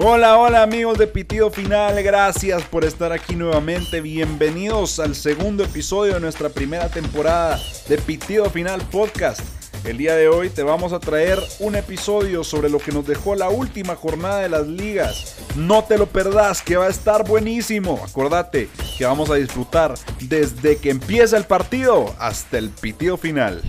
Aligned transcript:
Hola, 0.00 0.38
hola 0.38 0.62
amigos 0.62 0.96
de 0.96 1.08
Pitido 1.08 1.50
Final, 1.50 2.00
gracias 2.04 2.62
por 2.62 2.84
estar 2.84 3.10
aquí 3.12 3.34
nuevamente. 3.34 4.00
Bienvenidos 4.00 5.00
al 5.00 5.16
segundo 5.16 5.64
episodio 5.64 6.14
de 6.14 6.20
nuestra 6.20 6.50
primera 6.50 6.88
temporada 6.88 7.58
de 7.88 7.98
Pitido 7.98 8.48
Final 8.48 8.80
Podcast. 8.92 9.40
El 9.84 9.96
día 9.98 10.14
de 10.14 10.28
hoy 10.28 10.50
te 10.50 10.62
vamos 10.62 10.92
a 10.92 11.00
traer 11.00 11.40
un 11.58 11.74
episodio 11.74 12.44
sobre 12.44 12.70
lo 12.70 12.78
que 12.78 12.92
nos 12.92 13.08
dejó 13.08 13.34
la 13.34 13.48
última 13.48 13.96
jornada 13.96 14.38
de 14.38 14.48
las 14.48 14.68
ligas. 14.68 15.34
No 15.56 15.82
te 15.82 15.98
lo 15.98 16.06
perdás, 16.06 16.62
que 16.62 16.76
va 16.76 16.86
a 16.86 16.90
estar 16.90 17.26
buenísimo. 17.26 18.00
Acordate 18.08 18.68
que 18.96 19.04
vamos 19.04 19.30
a 19.30 19.34
disfrutar 19.34 19.94
desde 20.20 20.76
que 20.76 20.90
empieza 20.90 21.36
el 21.36 21.44
partido 21.44 22.14
hasta 22.20 22.58
el 22.58 22.70
pitido 22.70 23.16
final. 23.16 23.62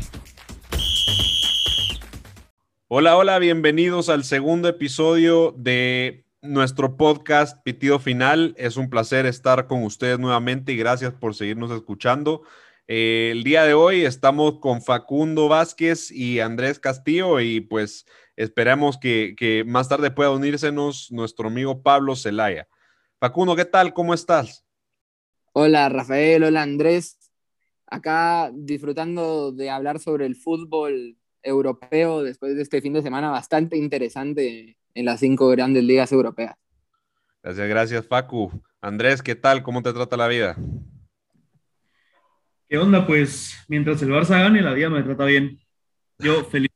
Hola, 2.91 3.17
hola, 3.17 3.37
bienvenidos 3.37 4.09
al 4.09 4.23
segundo 4.23 4.67
episodio 4.67 5.53
de 5.55 6.25
nuestro 6.41 6.97
podcast 6.97 7.61
Pitido 7.61 7.99
Final. 7.99 8.55
Es 8.57 8.77
un 8.77 8.89
placer 8.89 9.27
estar 9.27 9.67
con 9.67 9.83
ustedes 9.83 10.17
nuevamente 10.17 10.71
y 10.71 10.77
gracias 10.77 11.13
por 11.13 11.35
seguirnos 11.35 11.69
escuchando. 11.69 12.41
Eh, 12.87 13.29
el 13.31 13.43
día 13.43 13.63
de 13.63 13.75
hoy 13.75 14.05
estamos 14.05 14.57
con 14.57 14.81
Facundo 14.81 15.47
Vázquez 15.47 16.09
y 16.09 16.39
Andrés 16.39 16.79
Castillo 16.79 17.39
y 17.39 17.61
pues 17.61 18.07
esperamos 18.35 18.97
que, 18.97 19.35
que 19.37 19.63
más 19.65 19.87
tarde 19.87 20.09
pueda 20.09 20.31
unírsenos 20.31 21.11
nuestro 21.11 21.49
amigo 21.49 21.83
Pablo 21.83 22.15
Zelaya. 22.15 22.67
Facundo, 23.19 23.55
¿qué 23.55 23.65
tal? 23.65 23.93
¿Cómo 23.93 24.15
estás? 24.15 24.65
Hola 25.53 25.89
Rafael, 25.89 26.43
hola 26.43 26.63
Andrés. 26.63 27.19
Acá 27.85 28.49
disfrutando 28.51 29.51
de 29.51 29.69
hablar 29.69 29.99
sobre 29.99 30.25
el 30.25 30.35
fútbol 30.35 31.18
europeo 31.43 32.23
después 32.23 32.55
de 32.55 32.61
este 32.61 32.81
fin 32.81 32.93
de 32.93 33.01
semana 33.01 33.29
bastante 33.29 33.77
interesante 33.77 34.77
en 34.93 35.05
las 35.05 35.19
cinco 35.19 35.47
grandes 35.49 35.83
ligas 35.83 36.11
europeas. 36.11 36.55
Gracias, 37.41 37.69
gracias, 37.69 38.07
Facu. 38.07 38.51
Andrés, 38.81 39.21
¿qué 39.21 39.35
tal? 39.35 39.63
¿Cómo 39.63 39.81
te 39.81 39.93
trata 39.93 40.17
la 40.17 40.27
vida? 40.27 40.57
¿Qué 42.67 42.77
onda? 42.77 43.07
Pues 43.07 43.57
mientras 43.67 44.01
el 44.01 44.09
Barça 44.09 44.41
gane, 44.41 44.61
la 44.61 44.73
vida 44.73 44.89
me 44.89 45.01
trata 45.03 45.25
bien. 45.25 45.59
Yo 46.19 46.43
feliz. 46.45 46.69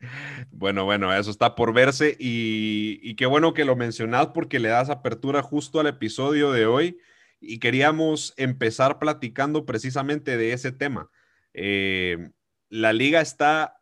Bueno, 0.50 0.84
bueno, 0.84 1.14
eso 1.14 1.30
está 1.30 1.54
por 1.54 1.72
verse 1.72 2.16
y, 2.18 2.98
y, 3.00 3.14
qué 3.14 3.26
bueno 3.26 3.54
que 3.54 3.64
lo 3.64 3.76
mencionas 3.76 4.28
porque 4.28 4.58
le 4.58 4.70
das 4.70 4.90
apertura 4.90 5.40
justo 5.40 5.78
al 5.78 5.86
episodio 5.86 6.50
de 6.50 6.66
hoy 6.66 6.98
y 7.40 7.58
queríamos 7.58 8.34
empezar 8.36 8.98
platicando 8.98 9.64
precisamente 9.66 10.36
de 10.36 10.52
ese 10.52 10.72
tema. 10.72 11.10
Eh, 11.54 12.30
la 12.70 12.92
liga 12.92 13.20
está 13.20 13.78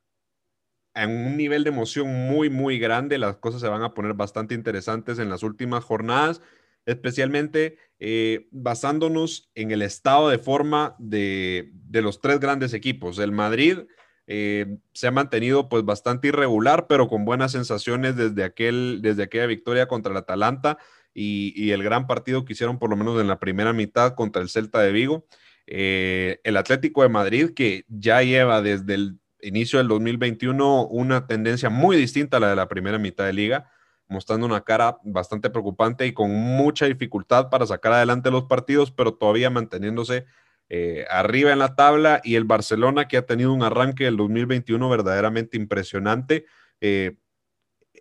en 0.97 1.11
un 1.11 1.37
nivel 1.37 1.62
de 1.62 1.70
emoción 1.70 2.09
muy, 2.09 2.48
muy 2.51 2.79
grande. 2.79 3.19
Las 3.19 3.37
cosas 3.37 3.61
se 3.61 3.69
van 3.69 3.83
a 3.83 3.92
poner 3.92 4.15
bastante 4.15 4.55
interesantes 4.55 5.19
en 5.19 5.29
las 5.29 5.42
últimas 5.42 5.84
jornadas, 5.84 6.41
especialmente 6.87 7.77
eh, 7.98 8.48
basándonos 8.51 9.51
en 9.55 9.70
el 9.73 9.83
estado 9.83 10.31
de 10.31 10.39
forma 10.39 10.97
de, 10.98 11.70
los 11.92 12.20
tres 12.20 12.41
grandes 12.41 12.73
equipos. 12.73 13.19
El 13.19 13.33
Madrid 13.33 13.81
eh, 14.27 14.79
se 14.95 15.07
ha 15.07 15.11
mantenido 15.11 15.69
pues 15.69 15.84
bastante 15.84 16.29
irregular, 16.29 16.87
pero 16.89 17.09
con 17.09 17.27
buenas 17.27 17.53
sensaciones 17.53 18.17
desde, 18.17 18.42
aquel, 18.42 19.01
desde 19.03 19.25
aquella 19.25 19.47
victoria 19.47 19.89
contra 19.89 20.12
el 20.12 20.19
Atalanta 20.19 20.79
y, 21.12 21.53
y 21.62 21.73
el 21.73 21.83
gran 21.83 22.07
partido 22.07 22.45
que 22.45 22.55
hicieron 22.55 22.79
por 22.79 22.89
lo 22.89 22.97
menos 22.97 23.20
en 23.20 23.29
la 23.29 23.39
primera 23.39 23.75
mitad 23.75 24.14
contra 24.14 24.41
el 24.41 24.48
Celta 24.48 24.81
de 24.81 24.92
Vigo. 24.92 25.27
Eh, 25.67 26.41
el 26.45 26.56
Atlético 26.56 27.02
de 27.02 27.08
Madrid, 27.08 27.51
que 27.55 27.85
ya 27.89 28.23
lleva 28.23 28.63
desde 28.63 28.95
el 28.95 29.18
inicio 29.42 29.79
del 29.79 29.89
2021 29.89 30.86
una 30.86 31.27
tendencia 31.27 31.70
muy 31.70 31.96
distinta 31.96 32.36
a 32.36 32.40
la 32.40 32.51
de 32.51 32.57
la 32.57 32.68
primera 32.68 32.98
mitad 32.98 33.24
de 33.24 33.33
liga, 33.33 33.70
mostrando 34.08 34.46
una 34.46 34.63
cara 34.63 34.98
bastante 35.05 35.51
preocupante 35.51 36.07
y 36.07 36.13
con 36.13 36.30
mucha 36.30 36.86
dificultad 36.86 37.51
para 37.51 37.67
sacar 37.67 37.92
adelante 37.92 38.30
los 38.30 38.45
partidos, 38.45 38.90
pero 38.92 39.14
todavía 39.14 39.51
manteniéndose 39.51 40.27
eh, 40.68 41.05
arriba 41.11 41.52
en 41.52 41.58
la 41.58 41.74
tabla. 41.74 42.20
Y 42.23 42.36
el 42.36 42.45
Barcelona, 42.45 43.08
que 43.08 43.17
ha 43.17 43.27
tenido 43.27 43.52
un 43.52 43.63
arranque 43.63 44.05
del 44.05 44.17
2021 44.17 44.89
verdaderamente 44.89 45.57
impresionante. 45.57 46.46
Eh, 46.80 47.17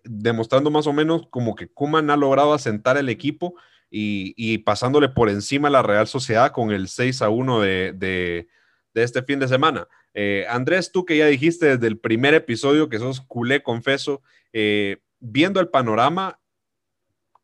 demostrando 0.08 0.70
más 0.70 0.86
o 0.86 0.92
menos 0.92 1.26
como 1.30 1.56
que 1.56 1.68
Kuman 1.68 2.10
ha 2.10 2.16
logrado 2.16 2.52
asentar 2.52 2.96
el 2.96 3.08
equipo 3.08 3.54
y, 3.90 4.58
pasándole 4.58 5.08
por 5.08 5.28
encima 5.28 5.68
a 5.68 5.70
la 5.70 5.82
Real 5.82 6.06
Sociedad 6.06 6.52
con 6.52 6.70
el 6.70 6.88
6 6.88 7.22
a 7.22 7.28
1 7.28 7.60
de, 7.60 8.48
este 8.94 9.22
fin 9.22 9.38
de 9.38 9.48
semana. 9.48 9.86
Eh, 10.14 10.46
Andrés, 10.48 10.90
tú 10.92 11.04
que 11.04 11.18
ya 11.18 11.26
dijiste 11.26 11.66
desde 11.66 11.86
el 11.86 11.98
primer 11.98 12.34
episodio 12.34 12.88
que 12.88 12.98
sos 12.98 13.20
culé, 13.20 13.62
confeso, 13.62 14.22
eh, 14.52 14.98
viendo 15.20 15.60
el 15.60 15.68
panorama, 15.68 16.38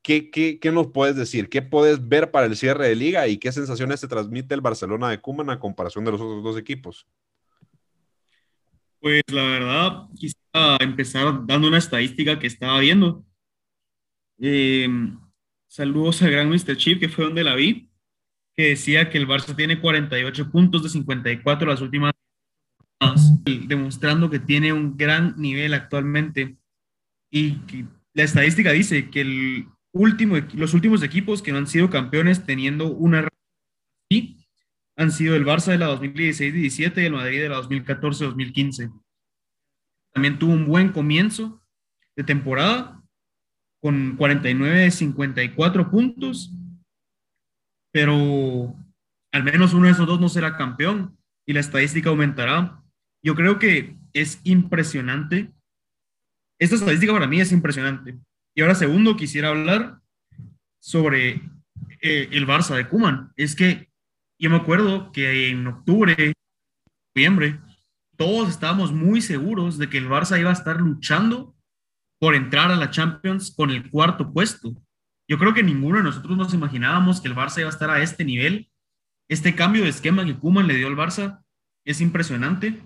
¿qué, 0.02 0.30
qué, 0.30 0.72
nos 0.72 0.88
puedes 0.88 1.16
decir? 1.16 1.48
¿Qué 1.48 1.62
puedes 1.62 2.08
ver 2.08 2.30
para 2.30 2.46
el 2.46 2.56
cierre 2.56 2.88
de 2.88 2.96
liga 2.96 3.28
y 3.28 3.38
qué 3.38 3.52
sensaciones 3.52 4.00
te 4.00 4.08
transmite 4.08 4.54
el 4.54 4.60
Barcelona 4.60 5.10
de 5.10 5.20
Cuman 5.20 5.50
a 5.50 5.60
comparación 5.60 6.04
de 6.04 6.12
los 6.12 6.20
otros 6.20 6.42
dos 6.42 6.58
equipos? 6.58 7.06
Pues 9.00 9.22
la 9.28 9.44
verdad, 9.44 10.08
quisiera 10.16 10.76
empezar 10.80 11.46
dando 11.46 11.68
una 11.68 11.78
estadística 11.78 12.38
que 12.38 12.46
estaba 12.46 12.78
viendo. 12.78 13.24
Eh, 14.38 14.88
Saludos 15.72 16.20
al 16.20 16.32
gran 16.32 16.50
Mr. 16.50 16.76
Chip, 16.76 17.00
que 17.00 17.08
fue 17.08 17.24
donde 17.24 17.42
la 17.42 17.54
vi, 17.54 17.88
que 18.54 18.68
decía 18.68 19.08
que 19.08 19.16
el 19.16 19.26
Barça 19.26 19.56
tiene 19.56 19.80
48 19.80 20.50
puntos 20.50 20.82
de 20.82 20.90
54 20.90 21.66
las 21.66 21.80
últimas 21.80 22.12
demostrando 23.66 24.28
que 24.28 24.38
tiene 24.38 24.74
un 24.74 24.98
gran 24.98 25.34
nivel 25.38 25.72
actualmente. 25.72 26.58
Y 27.30 27.56
la 28.12 28.22
estadística 28.22 28.70
dice 28.70 29.08
que 29.08 29.22
el 29.22 29.68
último, 29.92 30.36
los 30.52 30.74
últimos 30.74 31.02
equipos 31.02 31.40
que 31.40 31.52
no 31.52 31.58
han 31.58 31.66
sido 31.66 31.88
campeones 31.88 32.44
teniendo 32.44 32.92
una 32.92 33.26
han 34.98 35.10
sido 35.10 35.36
el 35.36 35.46
Barça 35.46 35.72
de 35.72 35.78
la 35.78 35.88
2016-17 35.98 37.00
y 37.00 37.06
el 37.06 37.12
Madrid 37.14 37.40
de 37.40 37.48
la 37.48 37.62
2014-2015. 37.62 38.92
También 40.12 40.38
tuvo 40.38 40.52
un 40.52 40.66
buen 40.66 40.92
comienzo 40.92 41.62
de 42.14 42.24
temporada 42.24 43.01
con 43.82 44.16
49 44.16 44.78
de 44.78 44.90
54 44.92 45.90
puntos, 45.90 46.52
pero 47.92 48.76
al 49.32 49.42
menos 49.42 49.74
uno 49.74 49.86
de 49.86 49.92
esos 49.92 50.06
dos 50.06 50.20
no 50.20 50.28
será 50.28 50.56
campeón 50.56 51.18
y 51.44 51.52
la 51.52 51.60
estadística 51.60 52.08
aumentará. 52.08 52.80
Yo 53.24 53.34
creo 53.34 53.58
que 53.58 53.96
es 54.12 54.40
impresionante. 54.44 55.52
Esta 56.60 56.76
estadística 56.76 57.12
para 57.12 57.26
mí 57.26 57.40
es 57.40 57.50
impresionante. 57.50 58.18
Y 58.54 58.62
ahora, 58.62 58.76
segundo, 58.76 59.16
quisiera 59.16 59.48
hablar 59.48 60.00
sobre 60.80 61.42
eh, 62.00 62.28
el 62.30 62.46
Barça 62.46 62.76
de 62.76 62.88
Kuman. 62.88 63.32
Es 63.36 63.56
que 63.56 63.90
yo 64.38 64.48
me 64.48 64.56
acuerdo 64.56 65.10
que 65.10 65.48
en 65.48 65.66
octubre, 65.66 66.34
noviembre, 67.16 67.58
todos 68.16 68.48
estábamos 68.48 68.92
muy 68.92 69.20
seguros 69.20 69.76
de 69.76 69.90
que 69.90 69.98
el 69.98 70.08
Barça 70.08 70.38
iba 70.38 70.50
a 70.50 70.54
estar 70.54 70.80
luchando 70.80 71.56
por 72.22 72.36
entrar 72.36 72.70
a 72.70 72.76
la 72.76 72.88
Champions 72.88 73.52
con 73.52 73.72
el 73.72 73.90
cuarto 73.90 74.32
puesto. 74.32 74.72
Yo 75.28 75.38
creo 75.40 75.54
que 75.54 75.64
ninguno 75.64 75.96
de 75.96 76.04
nosotros 76.04 76.38
nos 76.38 76.54
imaginábamos 76.54 77.20
que 77.20 77.26
el 77.26 77.34
Barça 77.34 77.58
iba 77.58 77.66
a 77.66 77.72
estar 77.72 77.90
a 77.90 78.00
este 78.00 78.24
nivel. 78.24 78.70
Este 79.28 79.56
cambio 79.56 79.82
de 79.82 79.88
esquema 79.88 80.24
que 80.24 80.38
Kuman 80.38 80.68
le 80.68 80.76
dio 80.76 80.86
al 80.86 80.94
Barça 80.94 81.42
es 81.84 82.00
impresionante. 82.00 82.80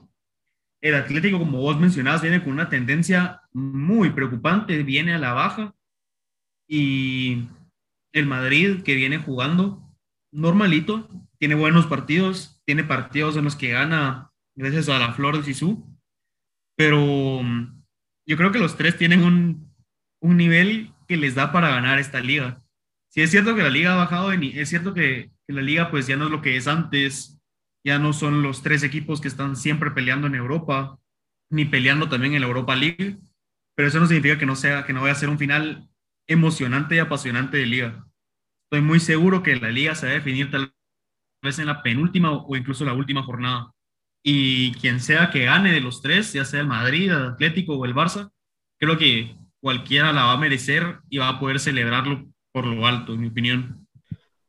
El 0.81 0.95
Atlético, 0.95 1.39
como 1.39 1.61
vos 1.61 1.79
mencionabas, 1.79 2.23
viene 2.23 2.43
con 2.43 2.55
una 2.55 2.71
tendencia 2.71 3.43
muy 3.53 4.09
preocupante, 4.09 4.83
viene 4.83 5.13
a 5.13 5.19
la 5.19 5.35
baja. 5.35 5.75
Y 6.67 7.47
el 8.15 8.25
Madrid, 8.25 8.85
que 8.85 8.95
viene 8.95 9.19
jugando 9.19 9.87
normalito, 10.33 11.11
tiene 11.39 11.57
buenos 11.57 11.85
partidos, 11.85 12.63
tiene 12.65 12.85
partidos 12.85 13.37
en 13.37 13.45
los 13.45 13.55
que 13.55 13.69
gana 13.69 14.33
gracias 14.55 14.89
a 14.89 14.99
la 14.99 15.13
Flor 15.13 15.37
de 15.37 15.45
Sisu, 15.45 15.87
pero 16.75 17.43
yo 18.27 18.37
creo 18.37 18.53
que 18.53 18.59
los 18.59 18.77
tres 18.77 18.97
tienen 18.97 19.23
un, 19.23 19.73
un 20.21 20.37
nivel 20.37 20.93
que 21.07 21.17
les 21.17 21.35
da 21.35 21.53
para 21.53 21.71
ganar 21.71 21.99
esta 21.99 22.21
liga. 22.21 22.63
Sí, 23.09 23.23
es 23.23 23.31
cierto 23.31 23.55
que 23.55 23.63
la 23.63 23.71
liga 23.71 23.95
ha 23.95 23.97
bajado, 23.97 24.33
es 24.33 24.69
cierto 24.69 24.93
que, 24.93 25.31
que, 25.47 25.53
la 25.53 25.63
liga 25.63 25.91
pues 25.91 26.07
ya 26.07 26.17
no 26.17 26.25
es 26.27 26.31
lo 26.31 26.43
que 26.43 26.57
es 26.57 26.67
antes, 26.67 27.39
ya 27.85 27.99
no 27.99 28.13
son 28.13 28.43
los 28.43 28.63
tres 28.63 28.83
equipos 28.83 29.21
que 29.21 29.29
están 29.29 29.57
siempre 29.57 29.93
peleando 29.93 30.27
en 30.27 30.35
Europa, 30.35 30.99
ni 31.51 31.65
peleando 31.65 32.09
también 32.09 32.35
en 32.35 32.41
la 32.41 32.49
Europa 32.49 32.75
League, 32.75 33.19
pero 33.75 33.89
eso 33.89 34.01
no 34.01 34.07
significa 34.07 34.39
que 34.39 34.47
no, 34.47 34.57
sea, 34.57 34.85
que 34.85 34.93
no 34.93 35.03
vaya 35.03 35.13
a 35.13 35.17
ser 35.17 35.29
un 35.29 35.39
final 35.39 35.89
emocionante 36.27 36.97
y 36.97 36.99
apasionante 36.99 37.57
de 37.57 37.67
liga. 37.67 38.07
Estoy 38.65 38.85
muy 38.85 38.99
seguro 38.99 39.43
que 39.45 39.55
la 39.57 39.71
liga 39.71 39.95
se 39.95 40.07
va 40.07 40.13
a 40.13 40.17
definir 40.17 40.51
tal 40.51 40.75
vez 41.43 41.59
en 41.61 41.67
la 41.67 41.83
penúltima 41.83 42.33
o 42.33 42.57
incluso 42.57 42.85
la 42.85 42.95
última 42.95 43.23
jornada 43.23 43.76
y 44.29 44.73
quien 44.73 44.99
sea 44.99 45.31
que 45.31 45.45
gane 45.45 45.71
de 45.71 45.81
los 45.81 46.03
tres, 46.03 46.33
ya 46.33 46.45
sea 46.45 46.59
el 46.59 46.67
Madrid, 46.67 47.13
el 47.13 47.27
Atlético 47.27 47.77
o 47.77 47.85
el 47.85 47.95
Barça, 47.95 48.33
creo 48.77 48.99
que 48.99 49.37
cualquiera 49.61 50.13
la 50.13 50.25
va 50.25 50.33
a 50.33 50.37
merecer 50.37 50.97
y 51.09 51.19
va 51.19 51.29
a 51.29 51.39
poder 51.39 51.61
celebrarlo 51.61 52.27
por 52.51 52.67
lo 52.67 52.85
alto, 52.89 53.15
en 53.15 53.21
mi 53.21 53.29
opinión. 53.29 53.87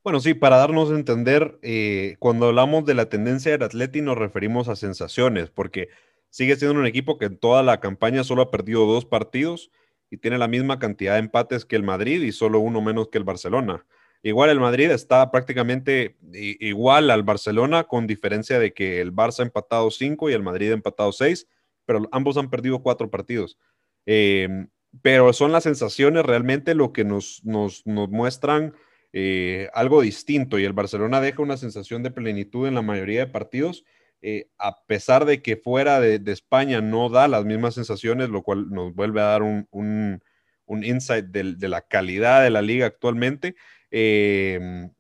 Bueno, 0.04 0.20
sí, 0.20 0.34
para 0.34 0.58
darnos 0.58 0.90
a 0.90 0.96
entender, 0.96 1.60
eh, 1.62 2.16
cuando 2.18 2.48
hablamos 2.48 2.86
de 2.86 2.96
la 2.96 3.08
tendencia 3.08 3.52
del 3.52 3.62
Atlético 3.62 4.06
nos 4.06 4.18
referimos 4.18 4.68
a 4.68 4.76
sensaciones, 4.76 5.52
porque 5.52 5.90
sigue 6.32 6.56
siendo 6.56 6.80
un 6.80 6.88
equipo 6.88 7.20
que 7.20 7.26
en 7.26 7.38
toda 7.38 7.62
la 7.62 7.80
campaña 7.80 8.24
solo 8.24 8.42
ha 8.42 8.50
perdido 8.50 8.88
dos 8.88 9.06
partidos 9.06 9.70
y 10.10 10.18
tiene 10.18 10.40
la 10.40 10.48
misma 10.48 10.80
cantidad 10.80 11.14
de 11.14 11.20
empates 11.20 11.66
que 11.66 11.76
el 11.76 11.84
Madrid 11.84 12.24
y 12.24 12.32
solo 12.32 12.58
uno 12.58 12.82
menos 12.82 13.10
que 13.10 13.20
el 13.20 13.26
Barcelona. 13.26 13.86
Igual 14.28 14.50
el 14.50 14.60
Madrid 14.60 14.92
está 14.92 15.32
prácticamente 15.32 16.18
igual 16.34 17.10
al 17.12 17.24
Barcelona, 17.24 17.86
con 17.86 18.08
diferencia 18.08 18.60
de 18.60 18.74
que 18.74 19.00
el 19.00 19.14
Barça 19.14 19.40
ha 19.40 19.44
empatado 19.44 19.90
cinco 19.90 20.30
y 20.30 20.34
el 20.34 20.44
Madrid 20.44 20.72
ha 20.72 20.74
empatado 20.74 21.14
seis, 21.14 21.48
pero 21.86 22.10
ambos 22.12 22.36
han 22.36 22.50
perdido 22.50 22.84
cuatro 22.84 23.10
partidos. 23.10 23.58
Em, 24.06 24.68
pero 25.02 25.32
son 25.32 25.54
las 25.54 25.64
sensaciones 25.64 26.26
realmente 26.26 26.76
lo 26.76 26.92
que 26.92 27.06
nos, 27.06 27.42
nos, 27.46 27.86
muestran 27.86 28.74
eh, 29.14 29.70
algo 29.74 30.02
distinto 30.02 30.60
y 30.60 30.66
el 30.66 30.74
Barcelona 30.74 31.22
deja 31.22 31.42
una 31.42 31.56
sensación 31.56 32.04
de 32.04 32.12
plenitud 32.12 32.68
en 32.68 32.76
la 32.76 32.82
mayoría 32.82 33.22
de 33.22 33.32
partidos. 33.32 33.86
Eh, 34.22 34.50
a 34.58 34.84
pesar 34.88 35.24
de 35.24 35.42
que 35.42 35.56
fuera 35.56 36.02
de, 36.02 36.20
España 36.34 36.82
no 36.82 37.08
da 37.08 37.30
las 37.30 37.46
mismas 37.46 37.76
sensaciones, 37.76 38.28
lo 38.28 38.44
cual 38.44 38.70
nos 38.72 38.94
vuelve 38.94 39.22
a 39.22 39.26
dar 39.26 39.44
un, 39.44 39.70
un, 39.72 40.84
insight 40.84 41.28
de, 41.28 41.70
la 41.70 41.80
calidad 41.80 42.44
de 42.44 42.50
la 42.50 42.62
liga 42.62 42.88
actualmente. 42.88 43.56
Em, 43.92 44.92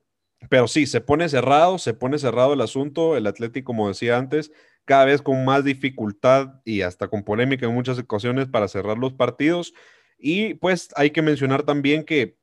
pero 0.49 0.67
sí, 0.67 0.85
se 0.87 1.01
pone 1.01 1.29
cerrado, 1.29 1.77
se 1.77 1.93
pone 1.93 2.19
cerrado 2.19 2.53
el 2.53 2.61
asunto. 2.61 3.17
El 3.17 3.27
Atlético, 3.27 3.67
como 3.67 3.87
decía 3.87 4.17
antes, 4.17 4.51
cada 4.85 5.05
vez 5.05 5.21
con 5.21 5.45
más 5.45 5.63
dificultad 5.63 6.61
y 6.65 6.81
hasta 6.81 7.07
con 7.07 7.23
polémica 7.23 7.65
en 7.65 7.73
muchas 7.73 7.99
ocasiones 7.99 8.47
para 8.47 8.67
cerrar 8.67 8.97
los 8.97 9.13
partidos. 9.13 9.73
Y 10.17 10.55
pues 10.55 10.89
hay 10.95 11.11
que 11.11 11.21
mencionar 11.21 11.63
también 11.63 12.03
que 12.03 12.37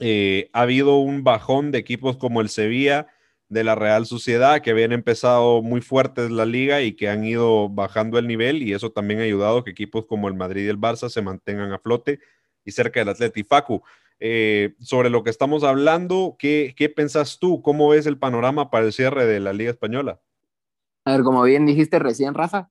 eh, 0.00 0.50
ha 0.52 0.62
habido 0.62 0.98
un 0.98 1.24
bajón 1.24 1.72
de 1.72 1.78
equipos 1.78 2.16
como 2.16 2.40
el 2.40 2.48
Sevilla, 2.48 3.08
de 3.48 3.64
la 3.64 3.74
Real 3.74 4.06
Sociedad, 4.06 4.60
que 4.60 4.70
habían 4.70 4.92
empezado 4.92 5.62
muy 5.62 5.80
fuertes 5.80 6.30
la 6.30 6.44
liga 6.44 6.82
y 6.82 6.92
que 6.92 7.08
han 7.08 7.24
ido 7.24 7.68
bajando 7.68 8.18
el 8.18 8.26
nivel 8.26 8.62
y 8.62 8.74
eso 8.74 8.92
también 8.92 9.20
ha 9.20 9.24
ayudado 9.24 9.64
que 9.64 9.70
equipos 9.70 10.04
como 10.06 10.28
el 10.28 10.34
Madrid 10.34 10.66
y 10.66 10.68
el 10.68 10.78
Barça 10.78 11.08
se 11.08 11.22
mantengan 11.22 11.72
a 11.72 11.78
flote 11.78 12.20
y 12.64 12.72
cerca 12.72 13.00
del 13.00 13.08
Atleti. 13.08 13.44
Facu, 13.44 13.82
eh, 14.20 14.74
sobre 14.80 15.10
lo 15.10 15.22
que 15.22 15.30
estamos 15.30 15.64
hablando, 15.64 16.36
¿qué, 16.38 16.74
¿qué 16.76 16.88
pensás 16.88 17.38
tú? 17.38 17.62
¿Cómo 17.62 17.88
ves 17.88 18.06
el 18.06 18.18
panorama 18.18 18.70
para 18.70 18.86
el 18.86 18.92
cierre 18.92 19.26
de 19.26 19.40
la 19.40 19.52
Liga 19.52 19.70
Española? 19.70 20.20
A 21.04 21.12
ver, 21.12 21.22
como 21.22 21.42
bien 21.42 21.66
dijiste 21.66 21.98
recién, 21.98 22.34
Rafa, 22.34 22.70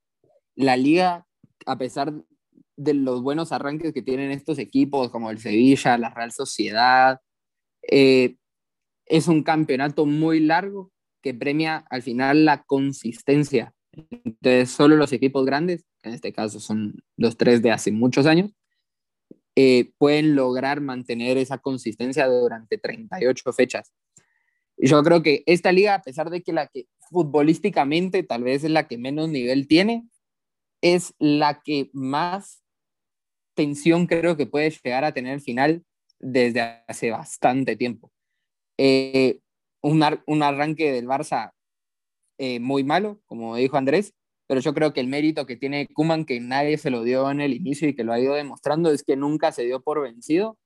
la 0.55 0.77
liga, 0.77 1.25
a 1.65 1.77
pesar 1.77 2.13
de 2.75 2.93
los 2.93 3.21
buenos 3.23 3.51
arranques 3.51 3.93
que 3.93 4.01
tienen 4.01 4.31
estos 4.31 4.59
equipos, 4.59 5.09
como 5.09 5.31
el 5.31 5.39
Sevilla, 5.39 5.97
la 5.97 6.13
Real 6.13 6.31
Sociedad, 6.31 7.21
eh, 7.81 8.35
es 9.05 9.27
un 9.27 9.43
campeonato 9.43 10.05
muy 10.05 10.39
largo 10.39 10.91
que 11.21 11.33
premia 11.33 11.77
al 11.89 12.03
final 12.03 12.45
la 12.45 12.63
consistencia. 12.63 13.73
Entonces, 13.91 14.69
solo 14.69 14.95
los 14.95 15.13
equipos 15.13 15.45
grandes, 15.45 15.85
en 16.03 16.13
este 16.13 16.31
caso 16.31 16.59
son 16.59 17.01
los 17.15 17.37
tres 17.37 17.61
de 17.61 17.71
hace 17.71 17.91
muchos 17.91 18.25
años, 18.25 18.51
eh, 19.59 19.89
pueden 19.97 20.35
lograr 20.35 20.81
mantener 20.81 21.35
esa 21.39 21.57
consistencia 21.57 22.27
durante 22.27 22.77
38 22.77 23.53
fechas. 23.53 23.91
Yo 24.77 25.01
creo 25.01 25.23
que 25.23 25.41
esta 25.47 25.71
liga, 25.71 25.95
a 25.95 26.03
pesar 26.03 26.29
de 26.29 26.43
que 26.43 26.53
la 26.53 26.67
que 26.67 26.85
futbolísticamente 27.09 28.21
tal 28.21 28.43
vez 28.43 28.63
es 28.63 28.69
la 28.69 28.87
que 28.87 28.99
menos 28.99 29.29
nivel 29.29 29.67
tiene, 29.67 30.07
es 30.83 31.15
la 31.17 31.63
que 31.63 31.89
más 31.91 32.61
tensión 33.55 34.05
creo 34.05 34.37
que 34.37 34.45
puede 34.45 34.69
llegar 34.69 35.03
a 35.03 35.11
tener 35.11 35.33
el 35.33 35.41
final 35.41 35.83
desde 36.19 36.83
hace 36.87 37.09
bastante 37.09 37.75
tiempo. 37.75 38.11
Eh, 38.77 39.39
un, 39.81 40.05
un, 40.27 40.43
arranque 40.43 40.91
del 40.91 41.07
Barça 41.07 41.53
eh, 42.37 42.59
muy 42.59 42.83
malo, 42.83 43.19
como 43.25 43.55
dijo 43.55 43.75
Andrés, 43.75 44.13
pero 44.47 44.61
yo 44.61 44.73
creo 44.73 44.93
que 44.93 45.01
el 45.01 45.07
mérito 45.07 45.45
que 45.45 45.57
tiene 45.57 45.87
Kuman, 45.87 46.25
que 46.25 46.39
nadie 46.39 46.77
se 46.77 46.89
lo 46.89 47.03
dio 47.03 47.29
en 47.29 47.41
el 47.41 47.53
inicio 47.53 47.87
y 47.87 47.95
que 47.95 48.03
lo 48.03 48.13
ha 48.13 48.19
ido 48.19 48.33
demostrando, 48.33 48.91
es 48.91 49.03
que 49.03 49.15
nunca 49.15 49.51
se 49.51 49.65
dio 49.65 49.81
por 49.81 50.01
vencido, 50.01 50.57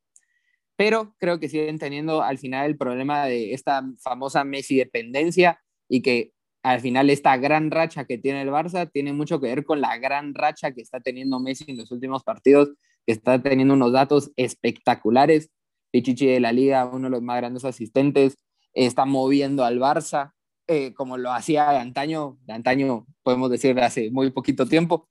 pero 0.75 1.15
creo 1.19 1.39
que 1.39 1.49
siguen 1.49 1.79
teniendo 1.79 2.23
al 2.23 2.37
final 2.37 2.67
el 2.67 2.77
problema 2.77 3.25
de 3.25 3.53
esta 3.53 3.83
famosa 3.99 4.43
Messi 4.43 4.77
dependencia 4.77 5.61
y 5.89 6.01
que 6.01 6.31
al 6.63 6.79
final 6.79 7.09
esta 7.09 7.37
gran 7.37 7.71
racha 7.71 8.05
que 8.05 8.17
tiene 8.17 8.41
el 8.43 8.49
Barça 8.49 8.89
tiene 8.91 9.13
mucho 9.13 9.39
que 9.39 9.47
ver 9.47 9.65
con 9.65 9.81
la 9.81 9.97
gran 9.97 10.33
racha 10.33 10.71
que 10.71 10.81
está 10.81 10.99
teniendo 10.99 11.39
Messi 11.39 11.65
en 11.67 11.77
los 11.77 11.91
últimos 11.91 12.23
partidos, 12.23 12.69
que 13.05 13.13
está 13.13 13.41
teniendo 13.41 13.73
unos 13.73 13.91
datos 13.91 14.31
espectaculares. 14.35 15.51
Pichichi 15.91 16.27
de 16.27 16.39
la 16.39 16.51
liga, 16.51 16.85
uno 16.85 17.07
de 17.07 17.11
los 17.11 17.21
más 17.21 17.37
grandes 17.37 17.65
asistentes, 17.65 18.37
está 18.73 19.05
moviendo 19.05 19.65
al 19.65 19.79
Barça, 19.79 20.33
eh, 20.67 20.93
como 20.93 21.17
lo 21.17 21.31
hacía 21.31 21.69
de 21.71 21.77
antaño, 21.77 22.37
de 22.45 22.53
antaño 22.53 23.05
podemos 23.23 23.49
decir 23.49 23.75
de 23.75 23.81
hace 23.81 24.11
muy 24.11 24.31
poquito 24.31 24.65
tiempo. 24.65 25.09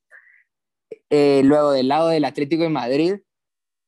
Eh, 1.09 1.43
luego 1.45 1.73
del 1.73 1.89
lado 1.89 2.09
del 2.09 2.25
Atlético 2.25 2.63
de 2.63 2.69
Madrid, 2.69 3.15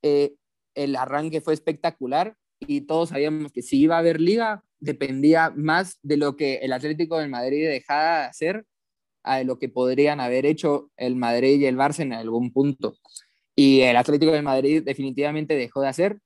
eh, 0.02 0.34
el 0.74 0.96
arranque 0.96 1.40
fue 1.40 1.54
espectacular 1.54 2.36
y 2.60 2.82
todos 2.82 3.10
sabíamos 3.10 3.52
que 3.52 3.62
si 3.62 3.80
iba 3.80 3.96
a 3.96 3.98
haber 3.98 4.20
liga, 4.20 4.64
dependía 4.80 5.50
más 5.54 5.98
de 6.02 6.16
lo 6.16 6.36
que 6.36 6.56
el 6.56 6.72
Atlético 6.72 7.18
de 7.18 7.28
Madrid 7.28 7.68
dejara 7.68 8.20
de 8.20 8.26
hacer 8.26 8.66
a 9.22 9.42
lo 9.44 9.58
que 9.58 9.68
podrían 9.68 10.20
haber 10.20 10.46
hecho 10.46 10.90
el 10.96 11.16
Madrid 11.16 11.60
y 11.60 11.66
el 11.66 11.76
Barça 11.76 12.00
en 12.00 12.12
algún 12.12 12.52
punto. 12.52 12.96
Y 13.54 13.82
el 13.82 13.96
Atlético 13.96 14.32
de 14.32 14.42
Madrid 14.42 14.82
definitivamente 14.84 15.54
dejó 15.54 15.80
de 15.82 15.88
hacer. 15.88 16.18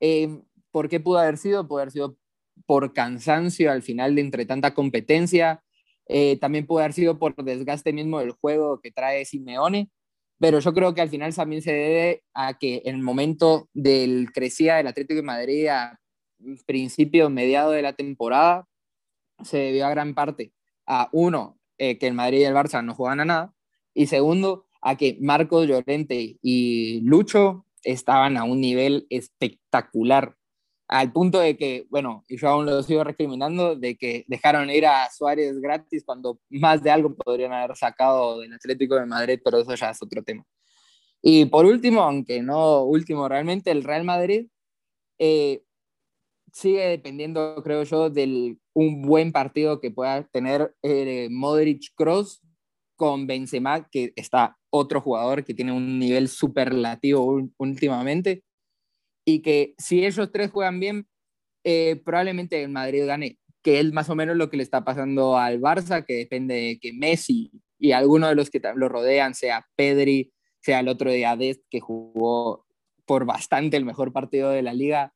Eh, 0.00 0.40
¿Por 0.70 0.88
qué 0.88 1.00
pudo 1.00 1.18
haber 1.18 1.38
sido? 1.38 1.66
Pudo 1.66 1.80
haber 1.80 1.90
sido 1.90 2.16
por 2.66 2.92
cansancio 2.92 3.70
al 3.70 3.82
final 3.82 4.14
de 4.14 4.20
entre 4.22 4.46
tanta 4.46 4.74
competencia. 4.74 5.62
Eh, 6.06 6.38
también 6.40 6.66
pudo 6.66 6.80
haber 6.80 6.92
sido 6.92 7.18
por 7.18 7.34
desgaste 7.44 7.92
mismo 7.92 8.20
del 8.20 8.32
juego 8.32 8.80
que 8.80 8.90
trae 8.90 9.24
Simeone. 9.24 9.90
Pero 10.38 10.60
yo 10.60 10.72
creo 10.72 10.94
que 10.94 11.00
al 11.00 11.08
final 11.08 11.34
también 11.34 11.62
se 11.62 11.72
debe 11.72 12.22
a 12.32 12.58
que 12.58 12.82
el 12.84 12.98
momento 12.98 13.68
del 13.74 14.30
crecía 14.32 14.76
del 14.76 14.86
Atlético 14.86 15.16
de 15.16 15.22
Madrid 15.22 15.66
a 15.66 16.00
principio, 16.66 17.28
mediado 17.30 17.72
de 17.72 17.82
la 17.82 17.94
temporada, 17.94 18.66
se 19.42 19.58
debió 19.58 19.86
a 19.86 19.90
gran 19.90 20.14
parte 20.14 20.52
a 20.86 21.08
uno, 21.12 21.58
eh, 21.76 21.98
que 21.98 22.06
el 22.06 22.14
Madrid 22.14 22.40
y 22.40 22.44
el 22.44 22.54
Barça 22.54 22.84
no 22.84 22.94
juegan 22.94 23.20
a 23.20 23.24
nada, 23.24 23.54
y 23.94 24.06
segundo, 24.06 24.66
a 24.80 24.96
que 24.96 25.18
Marcos 25.20 25.66
Llorente 25.66 26.38
y 26.40 27.00
Lucho 27.02 27.66
estaban 27.82 28.36
a 28.36 28.44
un 28.44 28.60
nivel 28.60 29.06
espectacular, 29.10 30.36
al 30.88 31.12
punto 31.12 31.38
de 31.38 31.56
que, 31.56 31.86
bueno, 31.90 32.24
y 32.28 32.38
yo 32.38 32.48
aún 32.48 32.64
lo 32.64 32.82
sigo 32.82 33.04
recriminando, 33.04 33.76
de 33.76 33.96
que 33.96 34.24
dejaron 34.26 34.70
ir 34.70 34.86
a 34.86 35.10
Suárez 35.10 35.60
gratis 35.60 36.02
cuando 36.04 36.40
más 36.48 36.82
de 36.82 36.90
algo 36.90 37.14
podrían 37.14 37.52
haber 37.52 37.76
sacado 37.76 38.40
del 38.40 38.54
Atlético 38.54 38.96
de 38.96 39.04
Madrid, 39.06 39.38
pero 39.44 39.58
eso 39.58 39.74
ya 39.74 39.90
es 39.90 40.02
otro 40.02 40.22
tema. 40.22 40.44
Y 41.20 41.44
por 41.46 41.66
último, 41.66 42.02
aunque 42.02 42.42
no 42.42 42.84
último 42.84 43.28
realmente, 43.28 43.70
el 43.70 43.84
Real 43.84 44.04
Madrid 44.04 44.48
eh, 45.18 45.62
sigue 46.52 46.86
dependiendo, 46.86 47.62
creo 47.62 47.82
yo, 47.82 48.08
de 48.08 48.56
un 48.72 49.02
buen 49.02 49.30
partido 49.32 49.80
que 49.80 49.90
pueda 49.90 50.24
tener 50.28 50.74
eh, 50.82 51.28
Modric 51.30 51.92
Cross 51.96 52.40
con 52.96 53.26
Benzema, 53.26 53.88
que 53.90 54.12
está 54.16 54.56
otro 54.70 55.00
jugador 55.00 55.44
que 55.44 55.54
tiene 55.54 55.72
un 55.72 55.98
nivel 55.98 56.28
superlativo 56.28 57.40
últimamente, 57.58 58.42
y 59.28 59.42
que 59.42 59.74
si 59.76 60.06
ellos 60.06 60.32
tres 60.32 60.50
juegan 60.50 60.80
bien, 60.80 61.06
eh, 61.62 62.00
probablemente 62.02 62.62
el 62.62 62.70
Madrid 62.70 63.04
gane, 63.04 63.38
que 63.62 63.78
es 63.78 63.92
más 63.92 64.08
o 64.08 64.14
menos 64.14 64.38
lo 64.38 64.48
que 64.48 64.56
le 64.56 64.62
está 64.62 64.86
pasando 64.86 65.36
al 65.36 65.60
Barça, 65.60 66.02
que 66.06 66.14
depende 66.14 66.54
de 66.54 66.78
que 66.80 66.94
Messi 66.94 67.50
y 67.78 67.92
alguno 67.92 68.26
de 68.28 68.34
los 68.34 68.48
que 68.48 68.58
lo 68.74 68.88
rodean, 68.88 69.34
sea 69.34 69.66
Pedri, 69.76 70.32
sea 70.60 70.80
el 70.80 70.88
otro 70.88 71.10
día 71.10 71.36
Dest, 71.36 71.62
que 71.68 71.78
jugó 71.78 72.64
por 73.04 73.26
bastante 73.26 73.76
el 73.76 73.84
mejor 73.84 74.14
partido 74.14 74.48
de 74.48 74.62
la 74.62 74.72
liga, 74.72 75.12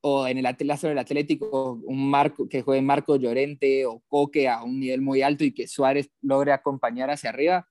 o 0.00 0.28
en 0.28 0.38
el 0.38 0.46
Atlético 0.46 0.86
del 0.86 0.98
Atlético, 0.98 1.80
un 1.82 2.08
Marco 2.08 2.48
que 2.48 2.62
juegue 2.62 2.82
Marco 2.82 3.16
Llorente 3.16 3.84
o 3.84 4.00
Coque 4.06 4.48
a 4.48 4.62
un 4.62 4.78
nivel 4.78 5.00
muy 5.00 5.22
alto 5.22 5.42
y 5.42 5.52
que 5.52 5.66
Suárez 5.66 6.08
logre 6.22 6.52
acompañar 6.52 7.10
hacia 7.10 7.30
arriba. 7.30 7.68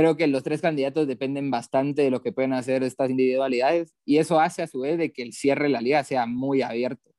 Creo 0.00 0.16
que 0.16 0.26
los 0.28 0.42
tres 0.42 0.62
candidatos 0.62 1.06
dependen 1.06 1.50
bastante 1.50 2.00
de 2.00 2.10
lo 2.10 2.22
que 2.22 2.32
pueden 2.32 2.54
hacer 2.54 2.82
estas 2.82 3.10
individualidades 3.10 3.94
y 4.06 4.16
eso 4.16 4.40
hace 4.40 4.62
a 4.62 4.66
su 4.66 4.80
vez 4.80 4.96
de 4.96 5.12
que 5.12 5.20
el 5.20 5.34
cierre 5.34 5.64
de 5.64 5.68
la 5.68 5.82
liga 5.82 6.02
sea 6.04 6.24
muy 6.24 6.62
abierto. 6.62 7.10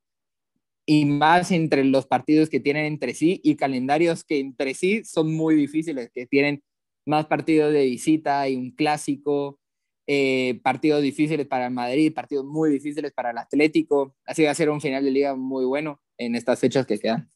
Y 0.88 1.06
más 1.06 1.52
entre 1.52 1.86
los 1.86 2.08
partidos 2.08 2.50
que 2.50 2.60
tienen 2.60 2.86
entre 2.86 3.14
sí 3.14 3.40
y 3.44 3.56
calendarios 3.56 4.24
que 4.24 4.40
entre 4.40 4.74
sí 4.74 5.04
son 5.04 5.32
muy 5.32 5.54
difíciles, 5.54 6.10
que 6.12 6.26
tienen 6.26 6.64
más 7.06 7.28
partidos 7.28 7.72
de 7.72 7.86
visita 7.86 8.50
y 8.50 8.56
un 8.56 8.72
clásico, 8.72 9.60
eh, 10.08 10.60
partidos 10.64 11.04
difíciles 11.04 11.46
para 11.46 11.68
el 11.68 11.74
Madrid, 11.74 12.12
partidos 12.12 12.46
muy 12.46 12.72
difíciles 12.72 13.12
para 13.14 13.30
el 13.30 13.38
Atlético. 13.38 14.16
Así 14.26 14.44
va 14.44 14.50
a 14.50 14.56
ser 14.56 14.72
un 14.72 14.82
final 14.82 15.06
de 15.06 15.12
liga 15.12 15.36
muy 15.36 15.66
bueno 15.66 16.02
en 16.18 16.34
estas 16.34 16.60
fechas 16.60 16.88
que 16.88 16.98
quedan. 16.98 17.32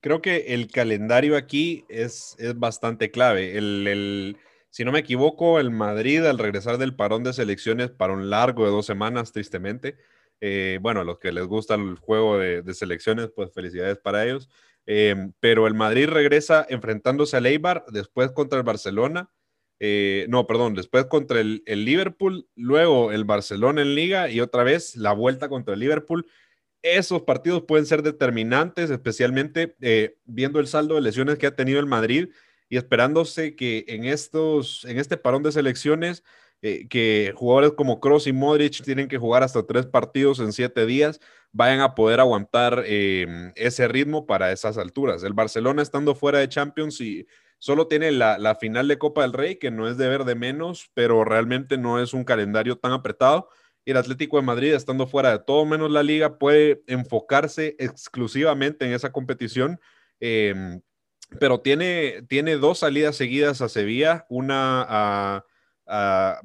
Creo 0.00 0.22
que 0.22 0.54
el 0.54 0.68
calendario 0.70 1.36
aquí 1.36 1.84
es, 1.88 2.36
es 2.38 2.58
bastante 2.58 3.10
clave. 3.10 3.56
El, 3.58 4.36
si 4.70 4.84
no 4.84 4.92
me 4.92 5.00
equivoco, 5.00 5.60
el 5.60 5.70
Madrid 5.70 6.24
al 6.24 6.38
regresar 6.38 6.78
del 6.78 6.94
parón 6.94 7.24
de 7.24 7.32
selecciones 7.32 7.90
para 7.90 8.12
un 8.12 8.30
largo 8.30 8.64
de 8.64 8.70
dos 8.70 8.86
semanas, 8.86 9.32
tristemente. 9.32 9.96
Eh, 10.40 10.78
bueno, 10.80 11.00
a 11.00 11.04
los 11.04 11.18
que 11.18 11.32
les 11.32 11.46
gusta 11.46 11.74
el 11.74 11.96
juego 11.96 12.38
de, 12.38 12.74
selecciones, 12.74 13.30
pues 13.34 13.52
felicidades 13.52 13.98
para 13.98 14.24
ellos. 14.24 14.48
Eh, 14.86 15.14
pero 15.40 15.66
el 15.66 15.74
Madrid 15.74 16.08
regresa 16.08 16.66
enfrentándose 16.68 17.36
al 17.36 17.46
Eibar, 17.46 17.84
después 17.92 18.32
contra 18.32 18.58
el 18.58 18.64
Barcelona, 18.64 19.30
eh, 19.82 20.26
no, 20.28 20.46
perdón, 20.46 20.74
después 20.74 21.06
contra 21.06 21.40
el, 21.40 21.62
Liverpool, 21.66 22.46
luego 22.54 23.12
el 23.12 23.24
Barcelona 23.24 23.80
en 23.80 23.94
liga 23.94 24.28
y 24.28 24.42
otra 24.42 24.62
vez 24.62 24.94
la 24.94 25.12
vuelta 25.12 25.48
contra 25.48 25.72
el 25.74 25.80
Liverpool. 25.80 26.26
Esos 26.82 27.22
partidos 27.22 27.62
pueden 27.62 27.86
ser 27.86 28.02
determinantes, 28.02 28.90
especialmente 28.90 29.76
eh, 29.80 30.16
viendo 30.24 30.60
el 30.60 30.66
saldo 30.66 30.94
de 30.94 31.02
lesiones 31.02 31.38
que 31.38 31.46
ha 31.46 31.54
tenido 31.54 31.80
el 31.80 31.86
Madrid 31.86 32.28
y 32.68 32.76
esperándose 32.76 33.56
que 33.56 33.84
en, 33.88 34.04
estos, 34.04 34.84
en 34.84 34.98
este 34.98 35.16
parón 35.16 35.42
de 35.42 35.52
selecciones, 35.52 36.24
eh, 36.62 36.88
que 36.88 37.32
jugadores 37.34 37.72
como 37.72 38.00
Kroos 38.00 38.26
y 38.26 38.32
Modric 38.32 38.82
tienen 38.82 39.08
que 39.08 39.18
jugar 39.18 39.42
hasta 39.42 39.66
tres 39.66 39.86
partidos 39.86 40.40
en 40.40 40.52
siete 40.52 40.86
días, 40.86 41.20
vayan 41.52 41.80
a 41.80 41.94
poder 41.94 42.20
aguantar 42.20 42.84
ese 42.86 43.88
ritmo 43.88 44.26
para 44.26 44.52
esas 44.52 44.78
alturas. 44.78 45.24
El 45.24 45.32
Barcelona 45.32 45.82
estando 45.82 46.14
fuera 46.14 46.38
de 46.38 46.48
Champions 46.48 47.00
y 47.00 47.26
Solo 47.60 47.88
tiene 47.88 48.10
la, 48.10 48.56
final 48.58 48.88
de 48.88 48.96
Copa 48.96 49.20
del 49.20 49.34
Rey, 49.34 49.56
que 49.56 49.70
no 49.70 49.86
es 49.86 49.98
de 49.98 50.08
ver 50.08 50.24
de 50.24 50.34
menos, 50.34 50.90
pero 50.94 51.24
realmente 51.26 51.76
no 51.76 52.00
es 52.00 52.14
un 52.14 52.24
calendario 52.24 52.78
tan 52.78 52.92
apretado. 52.92 53.50
El 53.90 53.96
Atlético 53.96 54.36
de 54.36 54.42
Madrid, 54.42 54.74
estando 54.74 55.06
fuera 55.06 55.32
de 55.32 55.44
todo 55.44 55.64
menos 55.66 55.90
la 55.90 56.02
liga, 56.02 56.38
puede 56.38 56.82
enfocarse 56.86 57.76
exclusivamente 57.78 58.86
en 58.86 58.92
esa 58.92 59.12
competición. 59.12 59.80
Em, 60.20 60.80
pero 61.38 61.60
tiene, 61.60 62.22
tiene 62.28 62.56
dos 62.56 62.80
salidas 62.80 63.16
seguidas 63.16 63.60
a 63.60 63.68
Sevilla, 63.68 64.26
una 64.28 65.44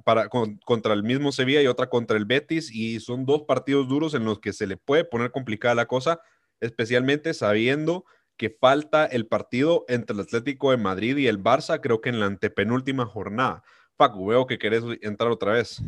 para, 0.04 0.28
contra 0.66 0.94
el 0.94 1.04
mismo 1.04 1.32
Sevilla 1.32 1.62
y 1.62 1.68
otra 1.68 1.90
contra 1.90 2.18
el 2.18 2.26
Betis, 2.26 2.72
y 2.74 3.00
son 3.00 3.26
dos 3.26 3.44
partidos 3.44 3.88
duros 3.88 4.14
en 4.14 4.26
los 4.26 4.40
que 4.40 4.54
se 4.54 4.68
le 4.68 4.78
puede 4.78 5.06
poner 5.06 5.32
complicada 5.32 5.76
la 5.76 5.86
cosa, 5.86 6.20
especialmente 6.60 7.34
sabiendo 7.34 8.06
que 8.38 8.50
falta 8.50 9.06
el 9.06 9.28
partido 9.28 9.86
entre 9.88 10.16
el 10.16 10.22
Atlético 10.22 10.72
de 10.72 10.78
Madrid 10.78 11.18
y 11.18 11.28
el 11.28 11.42
Barça, 11.42 11.80
creo 11.80 12.02
que 12.02 12.10
en 12.10 12.20
la 12.20 12.26
antepenúltima 12.26 13.06
jornada. 13.06 13.64
Facu, 13.98 14.26
veo 14.26 14.46
que 14.46 14.58
querés 14.58 14.84
entrar 15.02 15.32
otra 15.32 15.54
vez. 15.54 15.82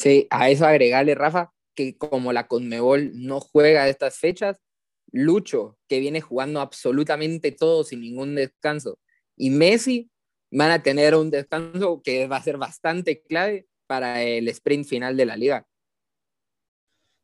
Sí, 0.00 0.26
a 0.30 0.48
eso 0.48 0.64
agregarle, 0.64 1.14
Rafa, 1.14 1.52
que 1.74 1.98
como 1.98 2.32
la 2.32 2.46
Conmebol 2.46 3.10
no 3.12 3.38
juega 3.38 3.86
estas 3.86 4.16
fechas, 4.16 4.58
Lucho, 5.12 5.76
que 5.88 6.00
viene 6.00 6.22
jugando 6.22 6.60
absolutamente 6.60 7.52
todo 7.52 7.84
sin 7.84 8.00
ningún 8.00 8.34
descanso, 8.34 8.98
y 9.36 9.50
Messi 9.50 10.10
van 10.50 10.70
a 10.70 10.82
tener 10.82 11.14
un 11.14 11.30
descanso 11.30 12.00
que 12.02 12.26
va 12.26 12.36
a 12.36 12.42
ser 12.42 12.56
bastante 12.56 13.20
clave 13.20 13.66
para 13.86 14.22
el 14.22 14.48
sprint 14.48 14.86
final 14.86 15.18
de 15.18 15.26
la 15.26 15.36
liga. 15.36 15.66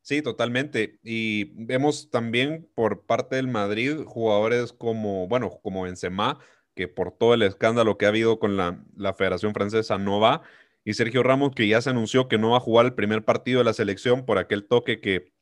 Sí, 0.03 0.21
totalmente. 0.21 0.99
Y 1.01 1.45
vemos 1.65 2.11
también 2.11 2.69
por 2.75 3.07
parte 3.07 3.37
del 3.37 3.47
Madrid 3.47 4.03
jugadores 4.05 4.71
como, 4.71 5.27
bueno, 5.27 5.49
como 5.63 5.81
Benzema, 5.81 6.39
que 6.75 6.87
por 6.87 7.11
todo 7.11 7.33
el 7.33 7.41
escándalo 7.41 7.97
que 7.97 8.05
ha 8.05 8.09
habido 8.09 8.37
con 8.37 8.55
la, 8.55 8.85
Federación 9.17 9.55
Francesa 9.55 9.97
no 9.97 10.19
va, 10.19 10.43
y 10.87 10.93
Sergio 10.93 11.21
Ramos, 11.21 11.51
que 11.53 11.67
ya 11.67 11.81
se 11.81 11.89
anunció 11.89 12.29
que 12.29 12.37
no 12.37 12.51
va 12.51 12.57
a 12.57 12.61
jugar 12.61 12.85
el 12.85 12.93
primer 12.93 13.25
partido 13.25 13.57
de 13.57 13.65
la 13.65 13.73
selección 13.73 14.25
por 14.25 14.37
aquel 14.37 14.65
toque 14.69 15.01
que 15.01 15.33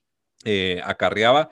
eh, 0.44 0.82
acarreaba. 0.84 1.52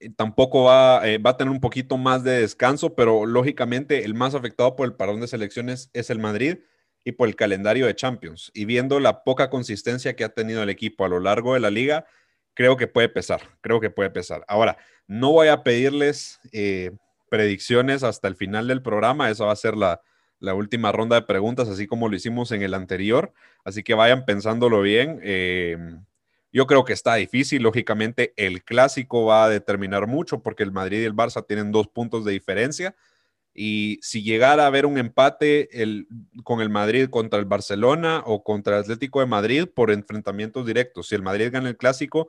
Eh, 0.00 0.10
tampoco 0.14 0.64
va, 0.64 1.00
eh, 1.08 1.16
va 1.16 1.30
a 1.30 1.36
tener 1.38 1.50
un 1.50 1.62
poquito 1.62 1.96
más 1.96 2.24
de 2.24 2.42
descanso, 2.42 2.94
pero 2.94 3.24
lógicamente 3.24 4.04
el 4.04 4.12
más 4.12 4.34
afectado 4.34 4.76
por 4.76 4.84
el 4.84 4.96
parón 4.96 5.22
de 5.22 5.28
selecciones 5.28 5.88
es 5.94 6.10
el 6.10 6.18
Madrid 6.18 6.58
y 7.04 7.12
por 7.12 7.26
el 7.26 7.36
calendario 7.36 7.86
de 7.86 7.96
Champions. 7.96 8.50
Y 8.52 8.66
viendo 8.66 9.00
la 9.00 9.24
poca 9.24 9.48
consistencia 9.48 10.14
que 10.14 10.24
ha 10.24 10.34
tenido 10.34 10.62
el 10.62 10.68
equipo 10.68 11.06
a 11.06 11.08
lo 11.08 11.18
largo 11.18 11.54
de 11.54 11.60
la 11.60 11.70
liga, 11.70 12.04
creo 12.52 12.76
que 12.76 12.86
puede 12.86 13.08
pesar, 13.08 13.40
creo 13.62 13.80
que 13.80 13.88
puede 13.88 14.10
pesar. 14.10 14.44
Ahora, 14.46 14.76
no 15.06 15.32
voy 15.32 15.48
a 15.48 15.62
pedirles 15.62 16.38
predicciones 17.30 18.02
hasta 18.02 18.28
el 18.28 18.36
final 18.36 18.68
del 18.68 18.82
programa, 18.82 19.30
esa 19.30 19.46
va 19.46 19.52
a 19.52 19.56
ser 19.56 19.74
la, 19.74 20.02
última 20.40 20.92
ronda 20.92 21.16
de 21.16 21.22
preguntas, 21.26 21.68
así 21.68 21.86
como 21.86 22.08
lo 22.08 22.16
hicimos 22.16 22.52
en 22.52 22.62
el 22.62 22.74
anterior, 22.74 23.32
así 23.64 23.82
que 23.82 23.94
vayan 23.94 24.24
pensándolo 24.24 24.80
bien. 24.82 25.20
Eh, 25.22 25.76
yo 26.52 26.66
creo 26.66 26.84
que 26.84 26.92
está 26.92 27.16
difícil, 27.16 27.62
lógicamente 27.62 28.32
el 28.36 28.64
clásico 28.64 29.26
va 29.26 29.44
a 29.44 29.48
determinar 29.48 30.06
mucho 30.06 30.42
porque 30.42 30.62
el 30.62 30.72
Madrid 30.72 31.02
y 31.02 31.04
el 31.04 31.14
Barça 31.14 31.44
tienen 31.46 31.72
dos 31.72 31.88
puntos 31.88 32.24
de 32.24 32.32
diferencia. 32.32 32.96
Y 33.52 33.98
si 34.02 34.22
llegara 34.22 34.64
a 34.64 34.66
haber 34.66 34.84
un 34.84 34.98
empate 34.98 35.68
con 36.44 36.60
el 36.60 36.68
Madrid 36.68 37.08
contra 37.08 37.38
el 37.38 37.46
Barcelona 37.46 38.22
o 38.26 38.44
contra 38.44 38.76
el 38.76 38.82
Atlético 38.82 39.20
de 39.20 39.26
Madrid 39.26 39.66
por 39.66 39.90
enfrentamientos 39.90 40.66
directos, 40.66 41.08
si 41.08 41.14
el 41.14 41.22
Madrid 41.22 41.50
gana 41.50 41.70
el 41.70 41.76
clásico, 41.76 42.28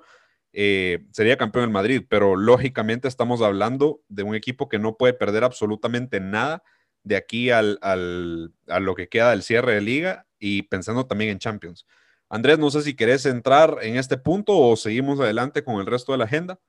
eh, 0.53 1.05
sería 1.11 1.37
campeón 1.37 1.65
el 1.65 1.71
Madrid, 1.71 2.03
pero 2.07 2.35
lógicamente 2.35 3.07
estamos 3.07 3.41
hablando 3.41 4.01
de 4.07 4.23
un 4.23 4.35
equipo 4.35 4.69
que 4.69 4.79
no 4.79 4.95
puede 4.95 5.13
perder 5.13 5.43
absolutamente 5.43 6.19
nada 6.19 6.63
de 7.07 7.15
aquí 7.15 7.49
al, 7.49 7.79
a 7.81 8.79
lo 8.79 8.95
que 8.95 9.07
queda 9.07 9.31
del 9.31 9.43
cierre 9.43 9.75
de 9.75 9.81
liga 9.81 10.27
y 10.39 10.63
pensando 10.63 11.05
también 11.05 11.31
en 11.31 11.39
Champions. 11.39 11.85
Andrés, 12.29 12.59
no 12.59 12.69
sé 12.69 12.81
si 12.81 12.95
querés 12.95 13.25
entrar 13.25 13.77
en 13.81 13.97
este 13.97 14.17
punto 14.17 14.57
o 14.57 14.75
seguimos 14.75 15.19
adelante 15.19 15.63
con 15.63 15.79
el 15.79 15.85
resto 15.85 16.11
de 16.11 16.17
la 16.17 16.25
agenda. 16.25 16.59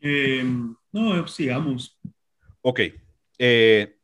Eh, 0.00 0.44
no, 0.92 1.26
sigamos. 1.26 1.98
Ok. 2.60 2.80
Eh, 3.38 3.98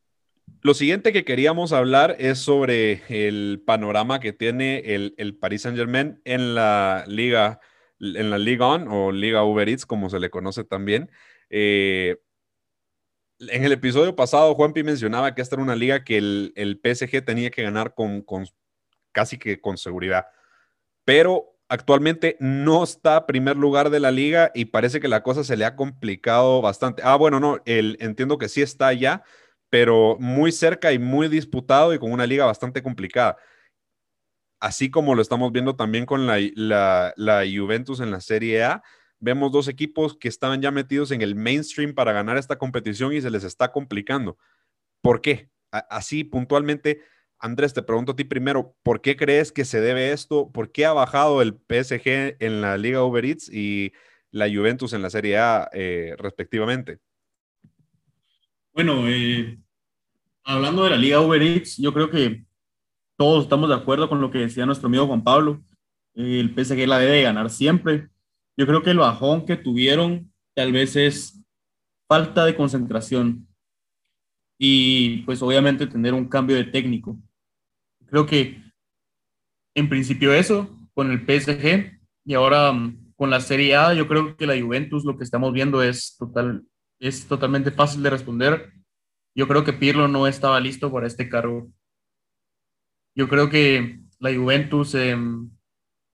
lo 0.62 0.74
siguiente 0.74 1.12
que 1.12 1.24
queríamos 1.24 1.72
hablar 1.72 2.16
es 2.18 2.38
sobre 2.38 3.02
el 3.08 3.62
panorama 3.64 4.18
que 4.18 4.32
tiene 4.32 4.94
el, 4.94 5.14
el 5.18 5.36
Paris 5.36 5.62
Saint 5.62 5.78
Germain 5.78 6.20
en 6.24 6.54
la 6.54 7.04
liga, 7.06 7.60
en 8.00 8.30
la 8.30 8.38
Liga 8.38 8.66
On 8.66 8.88
o 8.88 9.12
Liga 9.12 9.44
Uber 9.44 9.68
Eats, 9.68 9.86
como 9.86 10.10
se 10.10 10.18
le 10.18 10.30
conoce 10.30 10.64
también. 10.64 11.10
Eh, 11.50 12.16
en 13.40 13.64
el 13.64 13.72
episodio 13.72 14.16
pasado, 14.16 14.54
Juanpi 14.54 14.82
mencionaba 14.82 15.34
que 15.34 15.42
esta 15.42 15.56
era 15.56 15.62
una 15.62 15.76
liga 15.76 16.04
que 16.04 16.18
el, 16.18 16.52
el 16.56 16.80
PSG 16.82 17.24
tenía 17.24 17.50
que 17.50 17.62
ganar 17.62 17.94
con, 17.94 18.22
con, 18.22 18.46
casi 19.12 19.38
que 19.38 19.60
con 19.60 19.76
seguridad. 19.76 20.26
Pero 21.04 21.58
actualmente 21.68 22.36
no 22.40 22.82
está 22.82 23.16
a 23.16 23.26
primer 23.26 23.56
lugar 23.56 23.90
de 23.90 24.00
la 24.00 24.10
liga 24.10 24.50
y 24.54 24.66
parece 24.66 25.00
que 25.00 25.08
la 25.08 25.22
cosa 25.22 25.44
se 25.44 25.56
le 25.56 25.64
ha 25.64 25.76
complicado 25.76 26.60
bastante. 26.62 27.02
Ah, 27.04 27.16
bueno, 27.16 27.40
no, 27.40 27.60
el, 27.66 27.96
entiendo 28.00 28.38
que 28.38 28.48
sí 28.48 28.62
está 28.62 28.92
ya, 28.92 29.22
pero 29.70 30.16
muy 30.18 30.52
cerca 30.52 30.92
y 30.92 30.98
muy 30.98 31.28
disputado 31.28 31.92
y 31.94 31.98
con 31.98 32.12
una 32.12 32.26
liga 32.26 32.46
bastante 32.46 32.82
complicada. 32.82 33.36
Así 34.60 34.90
como 34.90 35.14
lo 35.14 35.22
estamos 35.22 35.52
viendo 35.52 35.76
también 35.76 36.04
con 36.04 36.26
la, 36.26 36.38
la, 37.16 37.44
Juventus 37.44 38.00
en 38.00 38.10
la 38.10 38.20
Serie 38.20 38.64
A, 38.64 38.82
vemos 39.20 39.52
dos 39.52 39.68
equipos 39.68 40.16
que 40.16 40.28
estaban 40.28 40.62
ya 40.62 40.70
metidos 40.70 41.10
en 41.10 41.22
el 41.22 41.34
mainstream 41.34 41.94
para 41.94 42.12
ganar 42.12 42.36
esta 42.36 42.58
competición 42.58 43.12
y 43.12 43.20
se 43.20 43.30
les 43.30 43.44
está 43.44 43.72
complicando. 43.72 44.38
¿Por 45.00 45.20
qué? 45.20 45.50
así 45.70 46.24
puntualmente 46.24 47.02
Andrés, 47.40 47.72
te 47.72 47.82
pregunto 47.82 48.12
a 48.12 48.16
ti 48.16 48.24
primero, 48.24 48.74
¿por 48.82 49.00
qué 49.00 49.16
crees 49.16 49.52
que 49.52 49.64
se 49.64 49.80
debe 49.80 50.12
esto? 50.12 50.50
¿Por 50.50 50.72
qué 50.72 50.86
ha 50.86 50.92
bajado 50.92 51.40
el 51.40 51.52
PSG 51.52 52.36
en 52.40 52.60
la 52.60 52.76
Liga 52.76 53.04
Uber 53.04 53.24
Eats 53.24 53.48
y 53.48 53.92
la 54.32 54.48
Juventus 54.48 54.92
en 54.92 55.02
la 55.02 55.10
Serie 55.10 55.38
A 55.38 55.68
eh, 55.72 56.16
respectivamente? 56.18 56.98
Bueno, 58.72 59.08
eh, 59.08 59.56
hablando 60.42 60.82
de 60.84 60.90
la 60.90 60.96
Liga 60.96 61.20
Uber 61.20 61.40
Eats, 61.40 61.76
yo 61.76 61.92
creo 61.92 62.10
que 62.10 62.44
todos 63.16 63.44
estamos 63.44 63.68
de 63.68 63.76
acuerdo 63.76 64.08
con 64.08 64.20
lo 64.20 64.30
que 64.30 64.38
decía 64.38 64.66
nuestro 64.66 64.88
amigo 64.88 65.06
Juan 65.06 65.22
Pablo. 65.22 65.62
el 66.14 66.52
PSG 66.56 66.88
la 66.88 66.98
debe 66.98 67.22
ganar 67.22 67.50
siempre. 67.50 68.08
Yo 68.58 68.66
creo 68.66 68.82
que 68.82 68.90
el 68.90 68.98
bajón 68.98 69.46
que 69.46 69.56
tuvieron 69.56 70.32
tal 70.56 70.72
vez 70.72 70.96
es 70.96 71.40
falta 72.08 72.44
de 72.44 72.56
concentración 72.56 73.46
y 74.58 75.18
pues 75.18 75.40
obviamente 75.42 75.86
tener 75.86 76.12
un 76.12 76.28
cambio 76.28 76.56
de 76.56 76.64
técnico. 76.64 77.16
Creo 78.06 78.26
que 78.26 78.60
en 79.76 79.88
principio 79.88 80.32
eso 80.32 80.76
con 80.92 81.12
el 81.12 81.20
PSG 81.20 82.00
y 82.24 82.34
ahora 82.34 82.72
mm, 82.72 83.12
con 83.14 83.30
la 83.30 83.40
Serie 83.40 83.76
A, 83.76 83.94
yo 83.94 84.08
creo 84.08 84.36
que 84.36 84.46
la 84.46 84.60
Juventus 84.60 85.04
lo 85.04 85.16
que 85.16 85.22
estamos 85.22 85.52
viendo 85.52 85.80
es, 85.80 86.16
total, 86.16 86.64
es 86.98 87.28
totalmente 87.28 87.70
fácil 87.70 88.02
de 88.02 88.10
responder. 88.10 88.72
Yo 89.36 89.46
creo 89.46 89.62
que 89.62 89.72
Pirlo 89.72 90.08
no 90.08 90.26
estaba 90.26 90.58
listo 90.58 90.90
para 90.90 91.06
este 91.06 91.28
cargo. 91.28 91.68
Yo 93.14 93.28
creo 93.28 93.48
que 93.50 94.00
la 94.18 94.34
Juventus 94.34 94.96
em, 94.96 95.48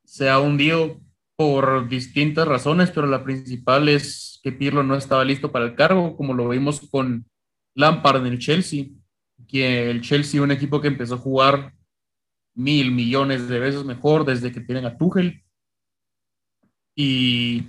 se 0.05 0.29
ha 0.29 0.39
hundido 0.41 1.01
por 1.37 1.88
distintas 1.88 2.47
razones, 2.47 2.91
pero 2.91 3.07
la 3.07 3.25
principal 3.25 3.88
es 3.88 4.41
que 4.43 4.53
Pirlo 4.53 4.83
no 4.83 4.95
estaba 4.95 5.25
listo 5.25 5.50
para 5.50 5.64
el 5.64 5.75
cargo, 5.75 6.17
como 6.17 6.35
lo 6.35 6.49
vimos 6.49 6.81
con 6.91 7.26
Lampard 7.75 8.25
en 8.25 8.33
el 8.33 8.38
Chelsea, 8.38 8.87
que 9.49 9.91
el 9.91 10.00
Chelsea, 10.00 10.43
un 10.43 10.53
equipo 10.53 10.81
que 10.81 10.88
empezó 10.88 11.14
a 11.14 11.19
jugar 11.19 11.75
mil 12.55 12.93
millones 12.93 13.49
de 13.49 13.59
veces 13.59 13.85
mejor 13.85 14.25
desde 14.25 14.53
que 14.53 14.61
tienen 14.61 14.87
a 14.87 14.97
Tuchel. 14.97 15.43
Y 16.97 17.62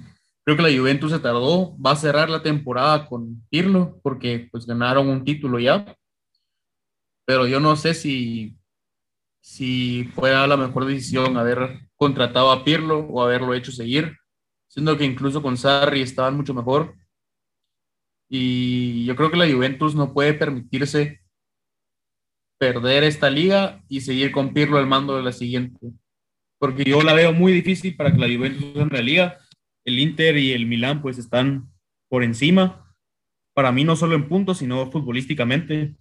creo 0.43 0.55
que 0.55 0.62
la 0.62 0.77
Juventus 0.77 1.12
se 1.12 1.19
tardó, 1.19 1.75
va 1.79 1.91
a 1.91 1.95
cerrar 1.95 2.29
la 2.29 2.43
temporada 2.43 3.07
con 3.07 3.41
Pirlo 3.50 4.00
porque 4.03 4.48
pues 4.51 4.65
ganaron 4.67 5.07
un 5.07 5.25
título 5.25 5.60
ya. 5.60 5.98
Pero 7.25 7.48
yo 7.48 7.60
no 7.60 7.75
sé 7.75 7.95
si, 7.95 8.55
si 9.45 10.05
fue 10.15 10.31
la 10.31 10.57
mejor 10.57 10.85
decisión 10.85 11.37
haber 11.37 11.87
contratado 11.95 12.51
a 12.51 12.63
Pirlo 12.63 13.01
o 13.01 13.21
haberlo 13.21 13.53
hecho 13.53 13.71
seguir, 13.71 14.17
siendo 14.67 14.97
que 14.97 15.05
incluso 15.05 15.43
con 15.43 15.55
Sarri 15.55 16.01
estaban 16.01 16.35
mucho 16.35 16.55
mejor. 16.55 16.95
Y 18.27 19.05
yo 19.05 19.15
creo 19.15 19.29
que 19.29 19.37
la 19.37 19.47
Juventus 19.47 19.93
no 19.93 20.13
puede 20.13 20.33
permitirse 20.33 21.21
perder 22.57 23.03
esta 23.03 23.29
liga 23.29 23.83
y 23.87 24.01
seguir 24.01 24.31
con 24.31 24.51
Pirlo 24.51 24.79
al 24.79 24.87
mando 24.87 25.15
de 25.15 25.21
la 25.21 25.31
siguiente. 25.31 25.91
Porque 26.57 26.83
yo 26.83 27.03
la 27.03 27.13
veo 27.13 27.31
muy 27.31 27.53
difícil 27.53 27.95
para 27.95 28.11
que 28.11 28.17
la 28.17 28.35
Juventus 28.35 28.75
en 28.75 28.89
la 28.89 29.01
liga. 29.03 29.37
El 29.85 29.99
Inter 29.99 30.37
y 30.37 30.53
el 30.53 30.65
Milán 30.65 31.03
pues 31.03 31.19
están 31.19 31.69
por 32.09 32.23
encima. 32.23 32.91
Para 33.53 33.71
mí 33.71 33.83
no 33.83 33.95
solo 33.95 34.15
en 34.15 34.27
puntos, 34.27 34.57
sino 34.57 34.89
futbolísticamente. 34.89 35.95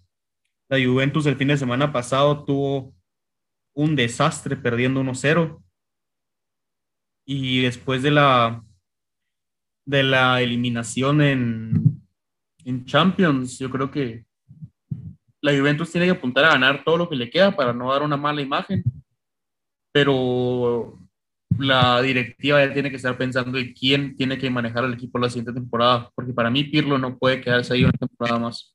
La 0.70 0.82
Juventus 0.82 1.26
el 1.26 1.36
fin 1.36 1.48
de 1.48 1.58
semana 1.58 1.92
pasado 1.92 2.46
tuvo 2.46 2.94
un 3.74 3.96
desastre 3.96 4.56
perdiendo 4.56 5.02
1-0. 5.02 5.62
Y 7.26 7.62
después 7.62 8.02
de 8.02 8.10
la, 8.10 8.64
de 9.86 10.02
la 10.02 10.40
eliminación 10.40 11.22
en, 11.22 12.02
en 12.64 12.84
Champions, 12.84 13.58
yo 13.58 13.70
creo 13.70 13.90
que 13.90 14.24
la 15.40 15.56
Juventus 15.56 15.90
tiene 15.90 16.06
que 16.06 16.12
apuntar 16.12 16.44
a 16.46 16.52
ganar 16.52 16.84
todo 16.84 16.96
lo 16.96 17.08
que 17.08 17.16
le 17.16 17.28
queda 17.28 17.54
para 17.54 17.72
no 17.72 17.92
dar 17.92 18.02
una 18.02 18.16
mala 18.16 18.40
imagen. 18.40 18.82
Pero 19.92 20.98
la 21.58 22.00
directiva 22.02 22.64
ya 22.64 22.72
tiene 22.72 22.90
que 22.90 22.96
estar 22.96 23.16
pensando 23.16 23.58
en 23.58 23.72
quién 23.72 24.16
tiene 24.16 24.38
que 24.38 24.50
manejar 24.50 24.84
el 24.84 24.94
equipo 24.94 25.18
la 25.18 25.28
siguiente 25.28 25.52
temporada, 25.52 26.10
porque 26.14 26.32
para 26.32 26.50
mí 26.50 26.64
Pirlo 26.64 26.98
no 26.98 27.18
puede 27.18 27.40
quedarse 27.40 27.74
ahí 27.74 27.84
una 27.84 27.92
temporada 27.92 28.38
más. 28.38 28.74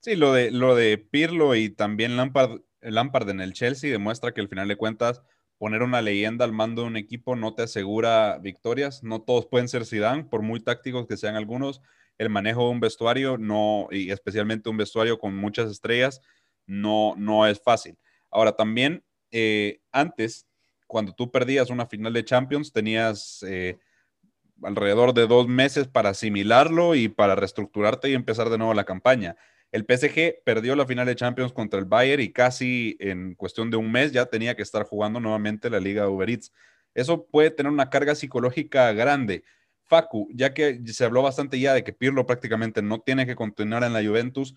Sí, 0.00 0.16
lo 0.16 0.32
de, 0.32 0.50
lo 0.50 0.74
de 0.74 0.98
Pirlo 0.98 1.54
y 1.54 1.68
también 1.68 2.16
Lampard, 2.16 2.60
Lampard 2.82 3.28
en 3.30 3.40
el 3.40 3.52
Chelsea 3.52 3.90
demuestra 3.90 4.32
que 4.32 4.40
al 4.40 4.48
final 4.48 4.68
de 4.68 4.76
cuentas 4.76 5.22
poner 5.58 5.82
una 5.82 6.02
leyenda 6.02 6.44
al 6.44 6.52
mando 6.52 6.82
de 6.82 6.88
un 6.88 6.96
equipo 6.96 7.36
no 7.36 7.54
te 7.54 7.62
asegura 7.62 8.38
victorias. 8.38 9.02
No 9.02 9.22
todos 9.22 9.46
pueden 9.46 9.68
ser 9.68 9.86
Zidane, 9.86 10.24
por 10.24 10.42
muy 10.42 10.60
tácticos 10.60 11.06
que 11.06 11.16
sean 11.16 11.36
algunos. 11.36 11.80
El 12.18 12.30
manejo 12.30 12.64
de 12.64 12.70
un 12.70 12.80
vestuario, 12.80 13.38
no, 13.38 13.88
y 13.90 14.10
especialmente 14.10 14.68
un 14.68 14.76
vestuario 14.76 15.18
con 15.18 15.36
muchas 15.36 15.70
estrellas, 15.70 16.20
no, 16.66 17.14
no 17.16 17.46
es 17.46 17.60
fácil. 17.60 17.96
Ahora, 18.30 18.52
también 18.52 19.04
eh, 19.30 19.80
antes, 19.92 20.46
cuando 20.86 21.14
tú 21.14 21.30
perdías 21.30 21.70
una 21.70 21.86
final 21.86 22.12
de 22.12 22.24
Champions, 22.24 22.72
tenías 22.72 23.42
eh, 23.46 23.78
alrededor 24.62 25.14
de 25.14 25.26
dos 25.26 25.48
meses 25.48 25.88
para 25.88 26.10
asimilarlo 26.10 26.94
y 26.94 27.08
para 27.08 27.34
reestructurarte 27.34 28.10
y 28.10 28.14
empezar 28.14 28.50
de 28.50 28.58
nuevo 28.58 28.74
la 28.74 28.84
campaña. 28.84 29.36
El 29.72 29.86
PSG 29.86 30.44
perdió 30.44 30.76
la 30.76 30.86
final 30.86 31.06
de 31.06 31.16
Champions 31.16 31.52
contra 31.52 31.80
el 31.80 31.86
Bayern 31.86 32.22
y 32.22 32.30
casi 32.30 32.96
en 33.00 33.34
cuestión 33.34 33.70
de 33.70 33.78
un 33.78 33.90
mes 33.90 34.12
ya 34.12 34.26
tenía 34.26 34.54
que 34.54 34.62
estar 34.62 34.84
jugando 34.84 35.18
nuevamente 35.18 35.70
la 35.70 35.80
Liga 35.80 36.02
de 36.02 36.08
Uber 36.08 36.28
Eats. 36.28 36.52
Eso 36.94 37.26
puede 37.26 37.50
tener 37.50 37.72
una 37.72 37.88
carga 37.88 38.14
psicológica 38.14 38.92
grande. 38.92 39.44
Facu, 39.84 40.28
ya 40.32 40.52
que 40.52 40.80
se 40.86 41.04
habló 41.06 41.22
bastante 41.22 41.58
ya 41.58 41.72
de 41.72 41.82
que 41.84 41.94
Pirlo 41.94 42.26
prácticamente 42.26 42.82
no 42.82 43.00
tiene 43.00 43.24
que 43.24 43.34
continuar 43.34 43.82
en 43.82 43.94
la 43.94 44.04
Juventus, 44.04 44.54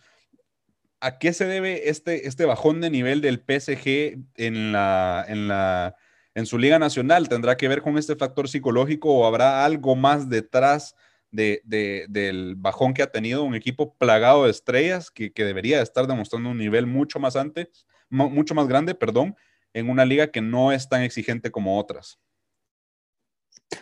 ¿a 1.00 1.18
qué 1.18 1.32
se 1.32 1.46
debe 1.46 1.90
este, 1.90 2.28
este 2.28 2.46
bajón 2.46 2.82
de 2.82 2.90
nivel 2.90 3.22
del 3.22 3.40
PSG 3.40 4.18
en, 4.36 4.72
la, 4.74 5.26
en, 5.28 5.48
la, 5.48 5.96
en 6.34 6.46
su 6.46 6.58
Liga 6.58 6.78
Nacional? 6.78 7.30
¿Tendrá 7.30 7.56
que 7.56 7.70
ver 7.70 7.82
con 7.82 7.98
este 7.98 8.18
factor 8.18 8.50
psicológico 8.50 9.14
o 9.14 9.26
habrá 9.26 9.64
algo 9.64 9.96
más 9.96 10.30
detrás 10.30 10.96
de, 11.36 12.06
del 12.10 12.56
bajón 12.56 12.94
que 12.94 13.04
ha 13.04 13.12
tenido 13.12 13.44
un 13.44 13.56
equipo 13.56 13.96
plagado 13.96 14.46
de 14.46 14.52
estrellas 14.52 15.12
que, 15.12 15.32
debería 15.36 15.82
estar 15.82 16.08
demostrando 16.08 16.50
un 16.50 16.58
nivel 16.58 16.88
mucho 16.88 17.20
más 17.20 17.36
antes, 17.36 17.86
mucho 18.10 18.56
más 18.56 18.68
grande, 18.68 18.96
perdón, 18.96 19.36
en 19.74 19.90
una 19.90 20.06
liga 20.06 20.32
que 20.32 20.42
no 20.42 20.72
es 20.72 20.88
tan 20.88 21.02
exigente 21.02 21.52
como 21.52 21.78
otras. 21.78 22.20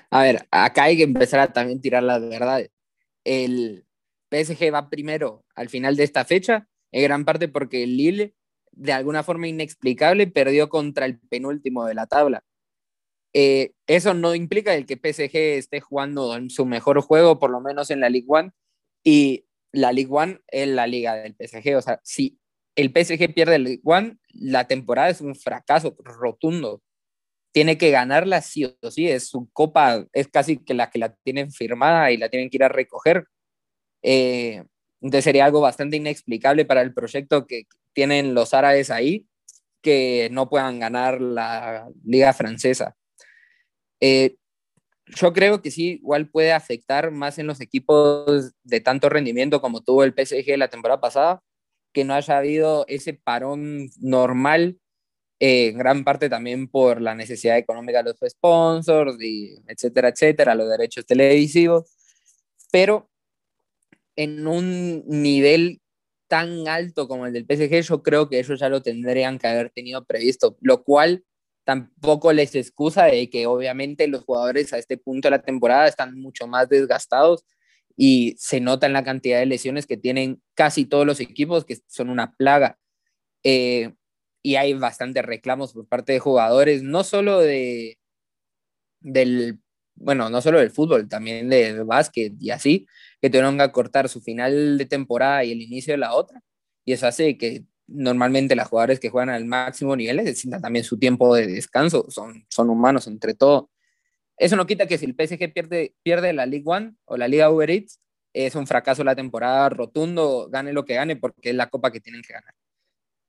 A 0.09 0.23
ver, 0.23 0.47
acá 0.51 0.83
hay 0.83 0.97
que 0.97 1.03
empezar 1.03 1.39
a 1.39 1.53
también 1.53 1.81
tirar 1.81 2.03
las 2.03 2.21
verdades. 2.21 2.71
El 3.23 3.85
PSG 4.31 4.73
va 4.73 4.89
primero 4.89 5.45
al 5.55 5.69
final 5.69 5.95
de 5.95 6.03
esta 6.03 6.25
fecha, 6.25 6.67
en 6.91 7.03
gran 7.03 7.25
parte 7.25 7.47
porque 7.47 7.83
el 7.83 7.97
Lille, 7.97 8.35
de 8.71 8.93
alguna 8.93 9.23
forma 9.23 9.47
inexplicable, 9.47 10.27
perdió 10.27 10.69
contra 10.69 11.05
el 11.05 11.19
penúltimo 11.19 11.85
de 11.85 11.93
la 11.93 12.07
tabla. 12.07 12.43
Eh, 13.33 13.73
eso 13.87 14.13
no 14.13 14.35
implica 14.35 14.75
el 14.75 14.85
que 14.85 14.97
PSG 14.97 15.35
esté 15.57 15.81
jugando 15.81 16.35
en 16.35 16.49
su 16.49 16.65
mejor 16.65 17.01
juego, 17.01 17.39
por 17.39 17.49
lo 17.49 17.61
menos 17.61 17.89
en 17.91 17.99
la 17.99 18.09
Ligue 18.09 18.27
1, 18.29 18.53
y 19.03 19.45
la 19.71 19.91
Ligue 19.91 20.11
1 20.11 20.39
es 20.47 20.67
la 20.67 20.87
liga 20.87 21.15
del 21.15 21.35
PSG. 21.35 21.75
O 21.77 21.81
sea, 21.81 21.99
si 22.03 22.39
el 22.75 22.91
PSG 22.91 23.33
pierde 23.33 23.57
la 23.59 23.65
Ligue 23.69 23.81
1, 23.83 24.17
la 24.33 24.67
temporada 24.67 25.09
es 25.09 25.21
un 25.21 25.35
fracaso 25.35 25.95
rotundo. 25.99 26.81
Tiene 27.53 27.77
que 27.77 27.91
ganarla 27.91 28.41
sí 28.41 28.65
o 28.65 28.91
sí, 28.91 29.09
es 29.09 29.29
su 29.29 29.49
copa, 29.53 30.05
es 30.13 30.27
casi 30.27 30.57
que 30.57 30.73
la 30.73 30.89
que 30.91 30.99
la 30.99 31.15
tienen 31.23 31.51
firmada 31.51 32.11
y 32.11 32.17
la 32.17 32.29
tienen 32.29 32.49
que 32.49 32.57
ir 32.57 32.63
a 32.63 32.69
recoger. 32.69 33.27
Eh, 34.03 34.63
entonces 35.01 35.25
sería 35.25 35.45
algo 35.45 35.61
bastante 35.61 35.97
inexplicable 35.97 36.65
para 36.65 36.81
el 36.81 36.93
proyecto 36.93 37.47
que 37.47 37.65
tienen 37.93 38.33
los 38.35 38.53
árabes 38.53 38.91
ahí, 38.91 39.27
que 39.81 40.29
no 40.31 40.49
puedan 40.49 40.79
ganar 40.79 41.21
la 41.21 41.89
liga 42.05 42.33
francesa. 42.33 42.95
Eh, 44.05 44.35
yo 45.15 45.31
creo 45.31 45.61
que 45.61 45.71
sí, 45.71 46.01
igual 46.01 46.29
puede 46.29 46.51
afectar 46.51 47.09
más 47.11 47.39
en 47.39 47.47
los 47.47 47.61
equipos 47.61 48.51
de 48.63 48.81
tanto 48.81 49.07
rendimiento 49.07 49.61
como 49.61 49.79
tuvo 49.79 50.03
el 50.03 50.13
PSG 50.13 50.57
la 50.57 50.67
temporada 50.67 50.99
pasada, 50.99 51.41
que 51.93 52.03
no 52.03 52.13
haya 52.13 52.37
habido 52.37 52.85
ese 52.89 53.13
parón 53.13 53.89
normal, 54.01 54.77
eh, 55.39 55.67
en 55.69 55.77
gran 55.77 56.03
parte 56.03 56.27
también 56.27 56.67
por 56.67 57.01
la 57.01 57.15
necesidad 57.15 57.57
económica 57.57 58.03
de 58.03 58.11
los 58.11 58.19
sponsors, 58.29 59.15
y 59.21 59.55
etcétera, 59.67 60.09
etcétera, 60.09 60.53
los 60.53 60.69
derechos 60.69 61.05
televisivos, 61.05 61.89
pero 62.73 63.09
en 64.17 64.45
un 64.47 65.03
nivel 65.07 65.81
tan 66.27 66.67
alto 66.67 67.07
como 67.07 67.25
el 67.25 67.31
del 67.31 67.45
PSG, 67.45 67.81
yo 67.87 68.03
creo 68.03 68.27
que 68.27 68.39
ellos 68.39 68.59
ya 68.59 68.67
lo 68.67 68.81
tendrían 68.81 69.39
que 69.39 69.47
haber 69.47 69.69
tenido 69.69 70.03
previsto, 70.03 70.57
lo 70.59 70.83
cual 70.83 71.23
tampoco 71.63 72.33
les 72.33 72.55
excusa 72.55 73.05
de 73.05 73.29
que 73.29 73.47
obviamente 73.47 74.07
los 74.07 74.23
jugadores 74.23 74.73
a 74.73 74.77
este 74.77 74.97
punto 74.97 75.27
de 75.27 75.31
la 75.31 75.41
temporada 75.41 75.87
están 75.87 76.19
mucho 76.19 76.47
más 76.47 76.69
desgastados 76.69 77.45
y 77.95 78.35
se 78.37 78.59
nota 78.59 78.87
en 78.87 78.93
la 78.93 79.03
cantidad 79.03 79.39
de 79.39 79.45
lesiones 79.45 79.85
que 79.85 79.97
tienen 79.97 80.41
casi 80.55 80.85
todos 80.85 81.05
los 81.05 81.19
equipos, 81.19 81.65
que 81.65 81.77
son 81.87 82.09
una 82.09 82.33
plaga. 82.35 82.77
Eh, 83.43 83.93
y 84.43 84.55
hay 84.55 84.73
bastantes 84.73 85.23
reclamos 85.25 85.73
por 85.73 85.87
parte 85.87 86.13
de 86.13 86.19
jugadores, 86.19 86.83
no 86.83 87.03
solo 87.03 87.39
de, 87.39 87.97
del, 88.99 89.59
bueno, 89.95 90.29
no 90.29 90.41
solo 90.41 90.59
del 90.59 90.71
fútbol, 90.71 91.07
también 91.07 91.49
de 91.49 91.83
básquet 91.83 92.33
y 92.39 92.51
así, 92.51 92.87
que 93.21 93.29
tuvieron 93.29 93.57
que 93.57 93.71
cortar 93.71 94.09
su 94.09 94.21
final 94.21 94.77
de 94.77 94.85
temporada 94.85 95.43
y 95.43 95.51
el 95.51 95.61
inicio 95.61 95.93
de 95.93 95.99
la 95.99 96.13
otra. 96.13 96.41
Y 96.85 96.93
eso 96.93 97.07
hace 97.07 97.37
que 97.37 97.65
normalmente 97.87 98.55
las 98.55 98.67
jugadores 98.67 98.99
que 98.99 99.09
juegan 99.09 99.29
al 99.29 99.45
máximo 99.45 99.95
nivel 99.95 100.17
necesitan 100.17 100.61
también 100.61 100.85
su 100.85 100.97
tiempo 100.97 101.35
de 101.35 101.47
descanso, 101.47 102.05
son, 102.09 102.45
son 102.49 102.69
humanos 102.69 103.07
entre 103.07 103.33
todo. 103.33 103.69
Eso 104.37 104.55
no 104.55 104.65
quita 104.65 104.87
que 104.87 104.97
si 104.97 105.05
el 105.05 105.15
PSG 105.15 105.53
pierde, 105.53 105.95
pierde 106.03 106.33
la 106.33 106.45
League 106.45 106.65
One 106.65 106.95
o 107.05 107.17
la 107.17 107.27
Liga 107.27 107.51
Uber 107.51 107.69
Eats, 107.69 107.99
es 108.33 108.55
un 108.55 108.65
fracaso 108.65 109.03
la 109.03 109.15
temporada 109.15 109.69
rotundo, 109.69 110.49
gane 110.49 110.73
lo 110.73 110.85
que 110.85 110.95
gane, 110.95 111.15
porque 111.15 111.51
es 111.51 111.55
la 111.55 111.69
copa 111.69 111.91
que 111.91 111.99
tienen 111.99 112.23
que 112.23 112.33
ganar. 112.33 112.53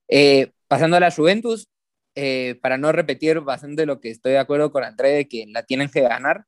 Eh, 0.08 0.52
pasando 0.66 0.96
a 0.96 1.00
la 1.00 1.10
Juventus, 1.10 1.68
eh, 2.14 2.58
para 2.62 2.78
no 2.78 2.92
repetir 2.92 3.40
bastante 3.40 3.86
lo 3.86 4.00
que 4.00 4.10
estoy 4.10 4.32
de 4.32 4.38
acuerdo 4.38 4.72
con 4.72 4.84
André 4.84 5.10
de 5.10 5.28
que 5.28 5.46
la 5.48 5.64
tienen 5.64 5.90
que 5.90 6.00
ganar, 6.00 6.46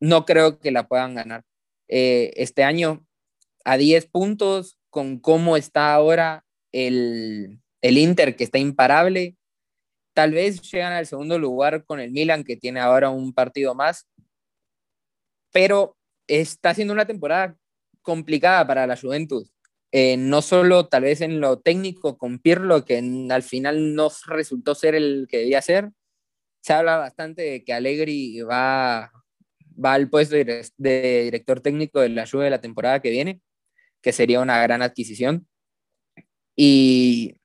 no 0.00 0.24
creo 0.26 0.58
que 0.60 0.70
la 0.70 0.86
puedan 0.88 1.14
ganar. 1.14 1.44
Eh, 1.88 2.32
este 2.36 2.64
año, 2.64 3.06
a 3.64 3.76
10 3.76 4.06
puntos, 4.06 4.78
con 4.90 5.18
cómo 5.18 5.56
está 5.56 5.94
ahora, 5.94 6.44
el, 6.74 7.60
Inter 7.82 8.36
que 8.36 8.44
está 8.44 8.58
imparable. 8.58 9.36
Tal 10.14 10.32
vez 10.32 10.60
llegan 10.62 10.92
al 10.92 11.06
segundo 11.06 11.38
lugar 11.38 11.84
con 11.84 12.00
el 12.00 12.10
Milan 12.12 12.44
que 12.44 12.56
tiene 12.56 12.80
ahora 12.80 13.10
un 13.10 13.32
partido 13.32 13.74
más, 13.74 14.06
pero 15.52 15.96
está 16.26 16.74
siendo 16.74 16.94
una 16.94 17.06
temporada 17.06 17.56
complicada 18.02 18.66
para 18.66 18.86
la 18.86 18.96
Juventus. 18.96 19.50
Eh, 19.92 20.16
no 20.16 20.42
solo 20.42 20.88
tal 20.88 21.04
vez 21.04 21.20
en 21.20 21.40
lo 21.40 21.60
técnico 21.60 22.18
con 22.18 22.40
Pirlo, 22.40 22.84
que 22.84 22.98
al 23.30 23.42
final 23.44 23.94
no 23.94 24.10
resultó 24.26 24.74
ser 24.74 24.94
el 24.96 25.26
que 25.28 25.38
debía 25.38 25.62
ser. 25.62 25.90
Se 26.62 26.72
habla 26.72 26.96
bastante 26.96 27.42
de 27.42 27.64
que 27.64 27.72
Allegri 27.72 28.40
va, 28.40 29.12
va 29.82 29.94
al 29.94 30.08
puesto 30.10 30.34
de, 30.34 30.64
director 30.78 31.60
técnico 31.60 32.00
de 32.00 32.08
la 32.08 32.26
Juve 32.26 32.44
de 32.44 32.50
la 32.50 32.60
temporada 32.60 33.00
que 33.00 33.10
viene, 33.10 33.40
que 34.02 34.12
sería 34.12 34.40
una 34.40 34.60
gran 34.62 34.82
adquisición. 34.82 35.46
Y 36.56 37.36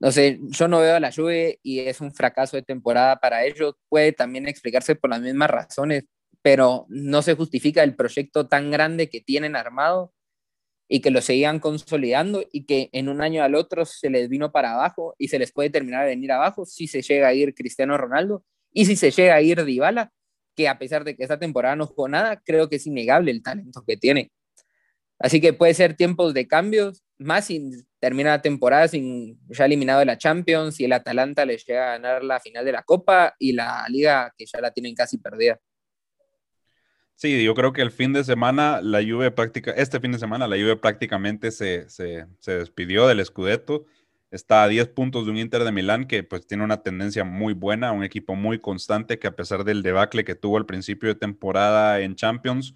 no 0.00 0.10
sé, 0.12 0.38
yo 0.42 0.66
no 0.66 0.80
veo 0.80 0.96
a 0.96 1.00
la 1.00 1.12
Juve 1.12 1.60
y 1.62 1.80
es 1.80 2.00
un 2.00 2.12
fracaso 2.12 2.56
de 2.56 2.62
temporada 2.62 3.16
para 3.16 3.44
ellos. 3.44 3.74
Puede 3.88 4.12
también 4.12 4.48
explicarse 4.48 4.96
por 4.96 5.10
las 5.10 5.20
mismas 5.20 5.50
razones, 5.50 6.04
pero 6.42 6.86
no 6.88 7.22
se 7.22 7.34
justifica 7.34 7.82
el 7.82 7.94
proyecto 7.94 8.48
tan 8.48 8.70
grande 8.70 9.10
que 9.10 9.20
tienen 9.20 9.56
armado 9.56 10.14
y 10.88 11.00
que 11.00 11.10
lo 11.10 11.20
seguían 11.20 11.60
consolidando 11.60 12.44
y 12.50 12.64
que 12.64 12.88
en 12.92 13.08
un 13.08 13.20
año 13.22 13.44
al 13.44 13.54
otro 13.54 13.84
se 13.84 14.10
les 14.10 14.28
vino 14.28 14.50
para 14.52 14.72
abajo 14.72 15.14
y 15.18 15.28
se 15.28 15.38
les 15.38 15.52
puede 15.52 15.70
terminar 15.70 16.02
de 16.04 16.10
venir 16.10 16.32
abajo 16.32 16.64
si 16.64 16.88
se 16.88 17.02
llega 17.02 17.28
a 17.28 17.34
ir 17.34 17.54
Cristiano 17.54 17.96
Ronaldo 17.96 18.44
y 18.72 18.86
si 18.86 18.96
se 18.96 19.10
llega 19.10 19.34
a 19.34 19.42
ir 19.42 19.64
Dybala, 19.64 20.12
que 20.56 20.68
a 20.68 20.78
pesar 20.78 21.04
de 21.04 21.14
que 21.14 21.22
esta 21.22 21.38
temporada 21.38 21.76
no 21.76 21.86
jugó 21.86 22.08
nada, 22.08 22.42
creo 22.44 22.68
que 22.68 22.76
es 22.76 22.86
innegable 22.86 23.30
el 23.30 23.42
talento 23.42 23.84
que 23.86 23.96
tiene. 23.96 24.32
Así 25.20 25.40
que 25.40 25.52
puede 25.52 25.74
ser 25.74 25.94
tiempos 25.94 26.32
de 26.32 26.48
cambios, 26.48 27.04
más 27.18 27.44
si 27.44 27.70
termina 28.00 28.30
la 28.30 28.42
temporada 28.42 28.88
sin 28.88 29.38
ya 29.50 29.66
eliminado 29.66 30.00
de 30.00 30.06
la 30.06 30.16
Champions 30.16 30.80
y 30.80 30.86
el 30.86 30.92
Atalanta 30.92 31.44
les 31.44 31.64
llega 31.66 31.88
a 31.88 31.98
ganar 31.98 32.24
la 32.24 32.40
final 32.40 32.64
de 32.64 32.72
la 32.72 32.82
Copa 32.82 33.34
y 33.38 33.52
la 33.52 33.84
Liga 33.90 34.32
que 34.36 34.46
ya 34.46 34.60
la 34.62 34.70
tienen 34.70 34.94
casi 34.94 35.18
perdida. 35.18 35.60
Sí, 37.16 37.44
yo 37.44 37.54
creo 37.54 37.74
que 37.74 37.82
el 37.82 37.90
fin 37.90 38.14
de 38.14 38.24
semana, 38.24 38.80
la 38.80 39.02
Juve 39.02 39.30
práctica, 39.30 39.72
este 39.72 40.00
fin 40.00 40.12
de 40.12 40.18
semana, 40.18 40.48
la 40.48 40.56
Juve 40.56 40.76
prácticamente 40.76 41.50
se, 41.50 41.90
se, 41.90 42.24
se 42.38 42.52
despidió 42.52 43.06
del 43.06 43.22
Scudetto. 43.22 43.84
Está 44.30 44.62
a 44.62 44.68
10 44.68 44.88
puntos 44.88 45.26
de 45.26 45.32
un 45.32 45.36
Inter 45.36 45.64
de 45.64 45.72
Milán 45.72 46.06
que 46.06 46.22
pues 46.22 46.46
tiene 46.46 46.64
una 46.64 46.82
tendencia 46.82 47.24
muy 47.24 47.52
buena, 47.52 47.92
un 47.92 48.04
equipo 48.04 48.36
muy 48.36 48.58
constante 48.58 49.18
que 49.18 49.26
a 49.26 49.36
pesar 49.36 49.64
del 49.64 49.82
debacle 49.82 50.24
que 50.24 50.34
tuvo 50.34 50.56
al 50.56 50.64
principio 50.64 51.10
de 51.10 51.14
temporada 51.14 52.00
en 52.00 52.14
Champions, 52.14 52.74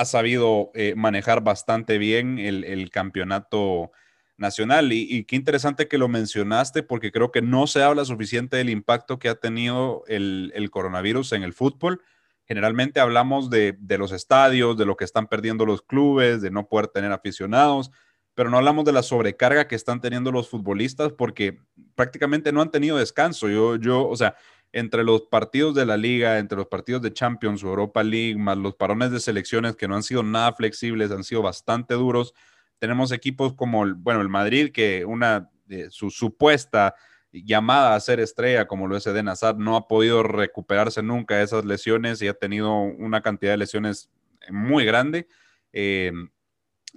ha 0.00 0.04
sabido 0.04 0.70
eh, 0.74 0.94
manejar 0.96 1.42
bastante 1.42 1.98
bien 1.98 2.38
el, 2.38 2.64
el 2.64 2.90
campeonato 2.90 3.92
nacional. 4.36 4.92
Y, 4.92 5.06
y, 5.08 5.24
qué 5.24 5.36
interesante 5.36 5.88
que 5.88 5.98
lo 5.98 6.08
mencionaste 6.08 6.82
porque 6.82 7.12
creo 7.12 7.32
que 7.32 7.42
no 7.42 7.66
se 7.66 7.82
habla 7.82 8.04
suficiente 8.04 8.56
del 8.56 8.70
impacto 8.70 9.18
que 9.18 9.28
ha 9.28 9.34
tenido 9.36 10.04
el, 10.08 10.52
el 10.54 10.70
coronavirus 10.70 11.32
en 11.32 11.42
el 11.42 11.52
fútbol 11.52 12.02
Generalmente 12.46 13.00
hablamos 13.00 13.50
de, 13.50 13.76
los 13.98 14.12
estadios, 14.12 14.76
de 14.76 14.86
lo 14.86 14.96
que 14.96 15.04
están 15.04 15.26
perdiendo 15.26 15.66
los 15.66 15.82
clubes, 15.82 16.40
de 16.40 16.52
no 16.52 16.68
poder 16.68 16.86
tener 16.86 17.10
aficionados, 17.10 17.90
pero 18.34 18.50
no 18.50 18.58
hablamos 18.58 18.84
de 18.84 18.92
la 18.92 19.02
sobrecarga 19.02 19.66
que 19.66 19.74
están 19.74 20.00
teniendo 20.00 20.30
los 20.30 20.48
futbolistas 20.48 21.12
porque 21.12 21.58
prácticamente 21.96 22.52
no 22.52 22.62
han 22.62 22.70
tenido 22.70 22.98
descanso. 22.98 23.48
Yo, 23.48 23.74
yo, 23.76 24.06
o 24.06 24.14
sea, 24.16 24.36
entre 24.72 25.04
los 25.04 25.22
partidos 25.22 25.74
de 25.74 25.86
la 25.86 25.96
liga, 25.96 26.38
entre 26.38 26.58
los 26.58 26.66
partidos 26.66 27.02
de 27.02 27.12
Champions 27.12 27.64
o 27.64 27.68
Europa 27.68 28.02
League, 28.02 28.36
más 28.36 28.58
los 28.58 28.74
parones 28.74 29.10
de 29.10 29.20
selecciones 29.20 29.76
que 29.76 29.88
no 29.88 29.96
han 29.96 30.02
sido 30.02 30.22
nada 30.22 30.52
flexibles, 30.52 31.10
han 31.10 31.24
sido 31.24 31.42
bastante 31.42 31.94
duros. 31.94 32.34
Tenemos 32.78 33.12
equipos 33.12 33.54
como, 33.54 33.84
el, 33.84 33.94
bueno, 33.94 34.20
el 34.20 34.28
Madrid, 34.28 34.72
que 34.72 35.04
una, 35.04 35.50
su 35.90 36.10
supuesta 36.10 36.94
llamada 37.32 37.94
a 37.94 38.00
ser 38.00 38.20
estrella 38.20 38.66
como 38.66 38.86
lo 38.86 38.96
es 38.96 39.06
Eden 39.06 39.28
Hazard, 39.28 39.58
no 39.58 39.76
ha 39.76 39.88
podido 39.88 40.22
recuperarse 40.22 41.02
nunca 41.02 41.36
de 41.36 41.44
esas 41.44 41.64
lesiones 41.64 42.20
y 42.22 42.28
ha 42.28 42.34
tenido 42.34 42.72
una 42.74 43.20
cantidad 43.20 43.52
de 43.52 43.58
lesiones 43.58 44.10
muy 44.50 44.84
grande. 44.84 45.28
Eh, 45.72 46.12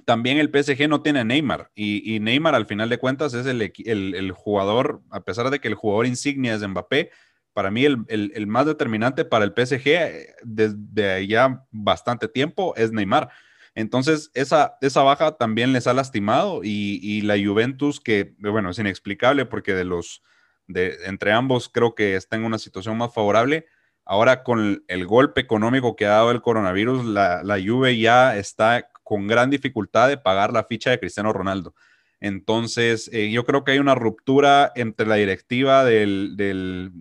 también 0.05 0.37
el 0.37 0.49
PSG 0.49 0.87
no 0.87 1.01
tiene 1.01 1.25
Neymar 1.25 1.71
y, 1.75 2.19
Neymar 2.19 2.55
al 2.55 2.65
final 2.65 2.89
de 2.89 2.99
cuentas 2.99 3.33
es 3.33 3.45
el, 3.45 4.31
jugador, 4.31 5.01
a 5.09 5.21
pesar 5.21 5.49
de 5.49 5.59
que 5.59 5.67
el 5.67 5.75
jugador 5.75 6.05
insignia 6.05 6.55
es 6.55 6.65
Mbappé, 6.65 7.11
para 7.53 7.71
mí 7.71 7.85
el, 7.85 8.47
más 8.47 8.65
determinante 8.65 9.25
para 9.25 9.45
el 9.45 9.51
PSG 9.51 9.87
eh, 9.87 10.35
desde 10.43 11.27
ya 11.27 11.65
bastante 11.71 12.27
tiempo 12.27 12.73
es 12.75 12.91
Neymar. 12.91 13.29
Entonces, 13.75 14.31
esa, 14.33 14.77
esa 14.81 15.03
baja 15.03 15.37
también 15.37 15.73
les 15.73 15.87
ha 15.87 15.93
lastimado 15.93 16.61
y, 16.63 17.21
la 17.21 17.35
Juventus, 17.37 17.99
que, 17.99 18.35
bueno, 18.39 18.71
es 18.71 18.79
inexplicable 18.79 19.45
porque 19.45 19.73
de 19.73 19.85
los, 19.85 20.21
de, 20.67 20.97
entre 21.05 21.31
ambos 21.31 21.69
creo 21.69 21.95
que 21.95 22.15
está 22.15 22.35
en 22.35 22.43
una 22.43 22.57
situación 22.59 22.97
más 22.97 23.13
favorable. 23.13 23.67
Ahora 24.05 24.43
con 24.43 24.83
el, 24.87 25.05
golpe 25.05 25.41
económico 25.41 25.95
que 25.95 26.05
ha 26.07 26.09
dado 26.09 26.31
el 26.31 26.41
coronavirus, 26.41 27.05
la, 27.05 27.43
la 27.43 27.59
Juve 27.61 27.97
ya 27.97 28.35
está 28.37 28.89
con 29.03 29.27
gran 29.27 29.49
dificultad 29.49 30.07
de 30.09 30.17
pagar 30.17 30.51
la 30.51 30.63
ficha 30.63 30.89
de 30.89 30.99
Cristiano 30.99 31.31
Ronaldo. 31.31 31.73
Entonces, 32.21 33.09
eh, 33.13 33.31
yo 33.31 33.45
creo 33.45 33.63
que 33.63 33.71
hay 33.71 33.79
una 33.79 33.95
ruptura 33.95 34.71
entre 34.75 35.07
la 35.07 35.15
directiva 35.15 35.85
de, 35.85 36.91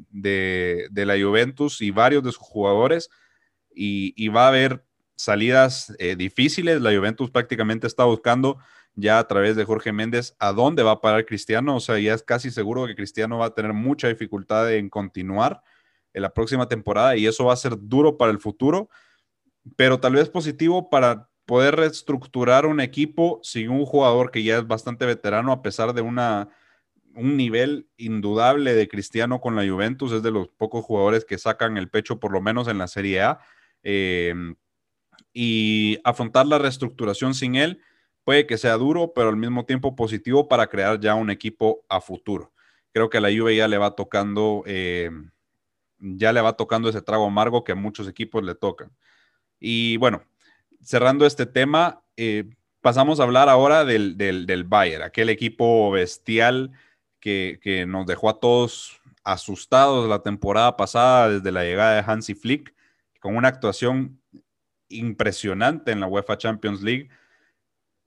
la 0.94 1.20
Juventus 1.20 1.80
y 1.80 1.90
varios 1.90 2.22
de 2.22 2.32
sus 2.32 2.42
jugadores 2.42 3.10
y, 3.74 4.14
y 4.16 4.28
va 4.28 4.44
a 4.44 4.48
haber 4.48 4.84
salidas 5.16 5.92
eh, 5.98 6.16
difíciles. 6.16 6.80
La 6.80 6.94
Juventus 6.94 7.30
prácticamente 7.30 7.86
está 7.86 8.04
buscando 8.04 8.58
ya 8.94 9.18
a 9.18 9.28
través 9.28 9.56
de 9.56 9.64
Jorge 9.64 9.92
Méndez 9.92 10.34
a 10.38 10.52
dónde 10.52 10.82
va 10.82 10.92
a 10.92 11.00
parar 11.00 11.26
Cristiano. 11.26 11.76
O 11.76 11.80
sea, 11.80 11.98
ya 11.98 12.14
es 12.14 12.22
casi 12.22 12.50
seguro 12.50 12.86
que 12.86 12.94
Cristiano 12.94 13.38
va 13.38 13.46
a 13.46 13.54
tener 13.54 13.72
mucha 13.72 14.08
dificultad 14.08 14.72
en 14.72 14.88
continuar 14.88 15.62
en 16.14 16.22
la 16.22 16.32
próxima 16.32 16.68
temporada 16.68 17.16
y 17.16 17.26
eso 17.26 17.44
va 17.44 17.52
a 17.52 17.56
ser 17.56 17.74
duro 17.78 18.16
para 18.16 18.32
el 18.32 18.38
futuro, 18.38 18.88
pero 19.76 20.00
tal 20.00 20.14
vez 20.14 20.28
positivo 20.28 20.88
para 20.88 21.28
poder 21.48 21.76
reestructurar 21.76 22.66
un 22.66 22.78
equipo 22.78 23.40
sin 23.42 23.70
un 23.70 23.86
jugador 23.86 24.30
que 24.30 24.42
ya 24.42 24.58
es 24.58 24.66
bastante 24.66 25.06
veterano 25.06 25.50
a 25.50 25.62
pesar 25.62 25.94
de 25.94 26.02
una 26.02 26.50
un 27.14 27.38
nivel 27.38 27.88
indudable 27.96 28.74
de 28.74 28.86
Cristiano 28.86 29.40
con 29.40 29.56
la 29.56 29.66
Juventus, 29.66 30.12
es 30.12 30.22
de 30.22 30.30
los 30.30 30.48
pocos 30.50 30.84
jugadores 30.84 31.24
que 31.24 31.38
sacan 31.38 31.78
el 31.78 31.88
pecho 31.88 32.20
por 32.20 32.32
lo 32.32 32.42
menos 32.42 32.68
en 32.68 32.76
la 32.76 32.86
Serie 32.86 33.22
A. 33.22 33.40
Eh, 33.82 34.34
y 35.32 35.98
afrontar 36.04 36.46
la 36.46 36.58
reestructuración 36.58 37.32
sin 37.34 37.54
él 37.54 37.80
puede 38.24 38.46
que 38.46 38.58
sea 38.58 38.74
duro, 38.74 39.14
pero 39.14 39.30
al 39.30 39.36
mismo 39.36 39.64
tiempo 39.64 39.96
positivo 39.96 40.48
para 40.48 40.66
crear 40.66 41.00
ya 41.00 41.14
un 41.14 41.30
equipo 41.30 41.82
a 41.88 42.02
futuro. 42.02 42.52
Creo 42.92 43.08
que 43.08 43.18
a 43.18 43.20
la 43.22 43.30
Juve 43.30 43.56
ya 43.56 43.68
le 43.68 43.78
va 43.78 43.96
tocando, 43.96 44.64
eh, 44.66 45.10
ya 45.98 46.34
le 46.34 46.42
va 46.42 46.58
tocando 46.58 46.90
ese 46.90 47.00
trago 47.00 47.24
amargo 47.24 47.64
que 47.64 47.72
a 47.72 47.74
muchos 47.74 48.06
equipos 48.06 48.44
le 48.44 48.54
tocan. 48.54 48.92
Y 49.58 49.96
bueno, 49.96 50.22
cerrando 50.88 51.26
este 51.26 51.44
tema, 51.44 52.02
eh, 52.16 52.48
pasamos 52.80 53.20
a 53.20 53.24
hablar 53.24 53.50
ahora 53.50 53.84
del, 53.84 54.16
del, 54.16 54.64
Bayern, 54.64 55.02
aquel 55.02 55.28
equipo 55.28 55.90
bestial 55.90 56.70
que, 57.20 57.60
que, 57.62 57.84
nos 57.84 58.06
dejó 58.06 58.30
a 58.30 58.40
todos 58.40 58.98
asustados 59.22 60.08
la 60.08 60.22
temporada 60.22 60.78
pasada 60.78 61.28
desde 61.28 61.52
la 61.52 61.64
llegada 61.64 61.94
de 61.96 62.10
Hansi 62.10 62.34
Flick, 62.34 62.74
con 63.20 63.36
una 63.36 63.48
actuación 63.48 64.22
impresionante 64.88 65.92
en 65.92 66.00
la 66.00 66.06
UEFA 66.06 66.38
Champions 66.38 66.80
League, 66.80 67.10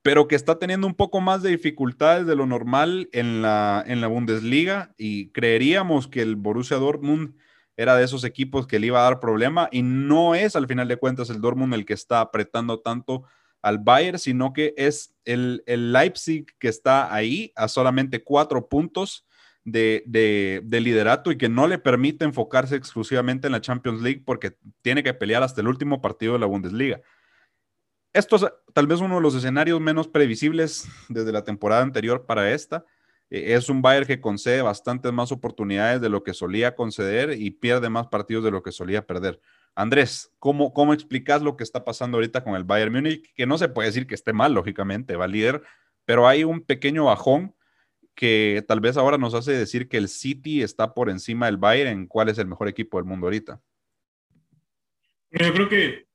pero 0.01 0.27
que 0.27 0.33
está 0.35 0.57
teniendo 0.57 0.87
un 0.87 0.95
poco 0.95 1.21
más 1.21 1.43
de 1.43 1.51
dificultades 1.51 2.25
de 2.25 2.35
lo 2.35 2.47
normal 2.47 3.09
en 3.11 3.43
la, 3.43 3.83
en 3.85 4.01
la 4.01 4.07
Bundesliga 4.07 4.95
y 4.97 5.29
creeríamos 5.33 6.07
que 6.07 6.23
el 6.23 6.35
Borussia 6.35 6.77
Dortmund 6.77 7.35
era 7.81 7.95
de 7.95 8.03
esos 8.03 8.23
equipos 8.23 8.67
que 8.67 8.79
le 8.79 8.87
iba 8.87 8.99
a 8.99 9.03
dar 9.03 9.19
problema 9.19 9.69
y 9.71 9.81
no 9.81 10.35
es 10.35 10.55
al 10.55 10.67
final 10.67 10.87
de 10.87 10.97
cuentas 10.97 11.29
el 11.29 11.41
Dortmund 11.41 11.73
el 11.73 11.85
que 11.85 11.93
está 11.93 12.21
apretando 12.21 12.79
tanto 12.79 13.23
al 13.61 13.79
Bayern, 13.79 14.19
sino 14.19 14.53
que 14.53 14.73
es 14.77 15.13
el, 15.25 15.63
el 15.65 15.91
Leipzig 15.91 16.45
que 16.57 16.67
está 16.67 17.13
ahí 17.13 17.51
a 17.55 17.67
solamente 17.67 18.23
cuatro 18.23 18.67
puntos 18.67 19.25
de, 19.63 20.61
liderato 20.81 21.31
y 21.31 21.37
que 21.37 21.49
no 21.49 21.67
le 21.67 21.77
permite 21.77 22.25
enfocarse 22.25 22.75
exclusivamente 22.75 23.47
en 23.47 23.53
la 23.53 23.61
Champions 23.61 24.01
League 24.01 24.23
porque 24.25 24.55
tiene 24.81 25.03
que 25.03 25.13
pelear 25.13 25.43
hasta 25.43 25.61
el 25.61 25.67
último 25.67 26.01
partido 26.01 26.33
de 26.33 26.39
la 26.39 26.45
Bundesliga. 26.45 27.01
Esto 28.13 28.35
es 28.35 28.45
tal 28.73 28.87
vez 28.87 28.99
uno 28.99 29.15
de 29.15 29.21
los 29.21 29.35
escenarios 29.35 29.79
menos 29.79 30.07
previsibles 30.07 30.87
desde 31.07 31.31
la 31.31 31.43
temporada 31.43 31.81
anterior 31.81 32.25
para 32.25 32.51
esta. 32.51 32.85
E, 33.31 33.55
es 33.55 33.69
un 33.69 33.81
Bayern 33.81 34.05
que 34.05 34.21
concede 34.21 34.61
bastantes 34.61 35.11
más 35.11 35.31
oportunidades 35.31 36.01
de 36.01 36.09
lo 36.09 36.21
que 36.23 36.35
solía 36.35 36.75
conceder 36.75 37.31
y 37.39 37.49
pierde 37.49 37.89
más 37.89 38.07
partidos 38.07 38.43
de 38.43 38.51
lo 38.51 38.61
que 38.61 38.71
solía 38.71 39.07
perder. 39.07 39.41
Andrés, 39.73 40.31
¿cómo, 40.37 40.73
cómo 40.73 40.93
explicas 40.93 41.41
lo 41.41 41.57
que 41.57 41.63
está 41.63 41.83
pasando 41.83 42.17
ahorita 42.17 42.43
con 42.43 42.55
el 42.55 42.65
Bayern 42.65 42.93
Múnich? 42.93 43.33
Que 43.33 43.47
no 43.47 43.57
se 43.57 43.69
puede 43.69 43.87
decir 43.87 44.05
que 44.05 44.15
esté 44.15 44.33
mal, 44.33 44.53
lógicamente, 44.53 45.15
va 45.15 45.27
líder, 45.27 45.63
pero 46.05 46.27
hay 46.27 46.43
un 46.43 46.61
pequeño 46.61 47.05
bajón 47.05 47.55
que 48.13 48.63
tal 48.67 48.81
vez 48.81 48.97
ahora 48.97 49.17
nos 49.17 49.33
hace 49.33 49.53
decir 49.53 49.87
que 49.87 49.97
el 49.97 50.09
City 50.09 50.61
está 50.61 50.93
por 50.93 51.09
encima 51.09 51.45
del 51.45 51.57
Bayern 51.57 51.91
en 51.91 52.07
cuál 52.07 52.29
es 52.29 52.37
el 52.37 52.47
mejor 52.47 52.67
equipo 52.67 52.97
del 52.97 53.05
mundo 53.05 53.27
ahorita. 53.27 53.61
Yo 55.31 55.53
creo 55.53 55.69
que 55.69 56.07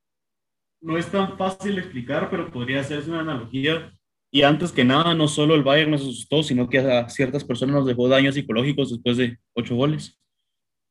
no 0.79 0.97
es 0.97 1.07
tan 1.07 1.37
fácil 1.37 1.79
explicar, 1.79 2.29
pero 2.29 2.51
podría 2.51 2.81
hacerse 2.81 3.09
una 3.09 3.21
analogía. 3.21 3.96
Y 4.37 4.43
antes 4.43 4.71
que 4.71 4.85
nada, 4.85 5.15
no 5.15 5.27
solo 5.27 5.55
el 5.55 5.63
Bayern 5.63 5.89
nos 5.89 6.01
asustó, 6.01 6.43
sino 6.43 6.69
que 6.69 6.77
a 6.77 7.09
ciertas 7.09 7.43
personas 7.43 7.73
nos 7.77 7.87
dejó 7.87 8.07
daños 8.07 8.35
psicológicos 8.35 8.91
después 8.91 9.17
de 9.17 9.39
ocho 9.55 9.75
goles. 9.75 10.21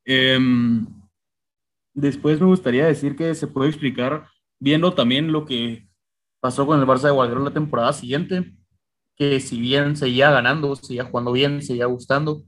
Em, 0.04 0.84
después 1.94 2.40
me 2.40 2.46
gustaría 2.46 2.88
decir 2.88 3.14
que 3.14 3.36
se 3.36 3.46
puede 3.46 3.68
explicar 3.68 4.26
viendo 4.58 4.94
también 4.94 5.30
lo 5.30 5.44
que 5.44 5.86
pasó 6.40 6.66
con 6.66 6.80
el 6.80 6.86
Barça 6.86 7.02
de 7.02 7.12
Guardiola 7.12 7.44
la 7.44 7.52
temporada 7.52 7.92
siguiente 7.92 8.52
que 9.16 9.38
si 9.38 9.60
bien 9.60 9.94
seguía 9.94 10.32
ganando, 10.32 10.74
seguía 10.74 11.04
jugando 11.04 11.30
bien, 11.30 11.62
seguía 11.62 11.86
gustando, 11.86 12.42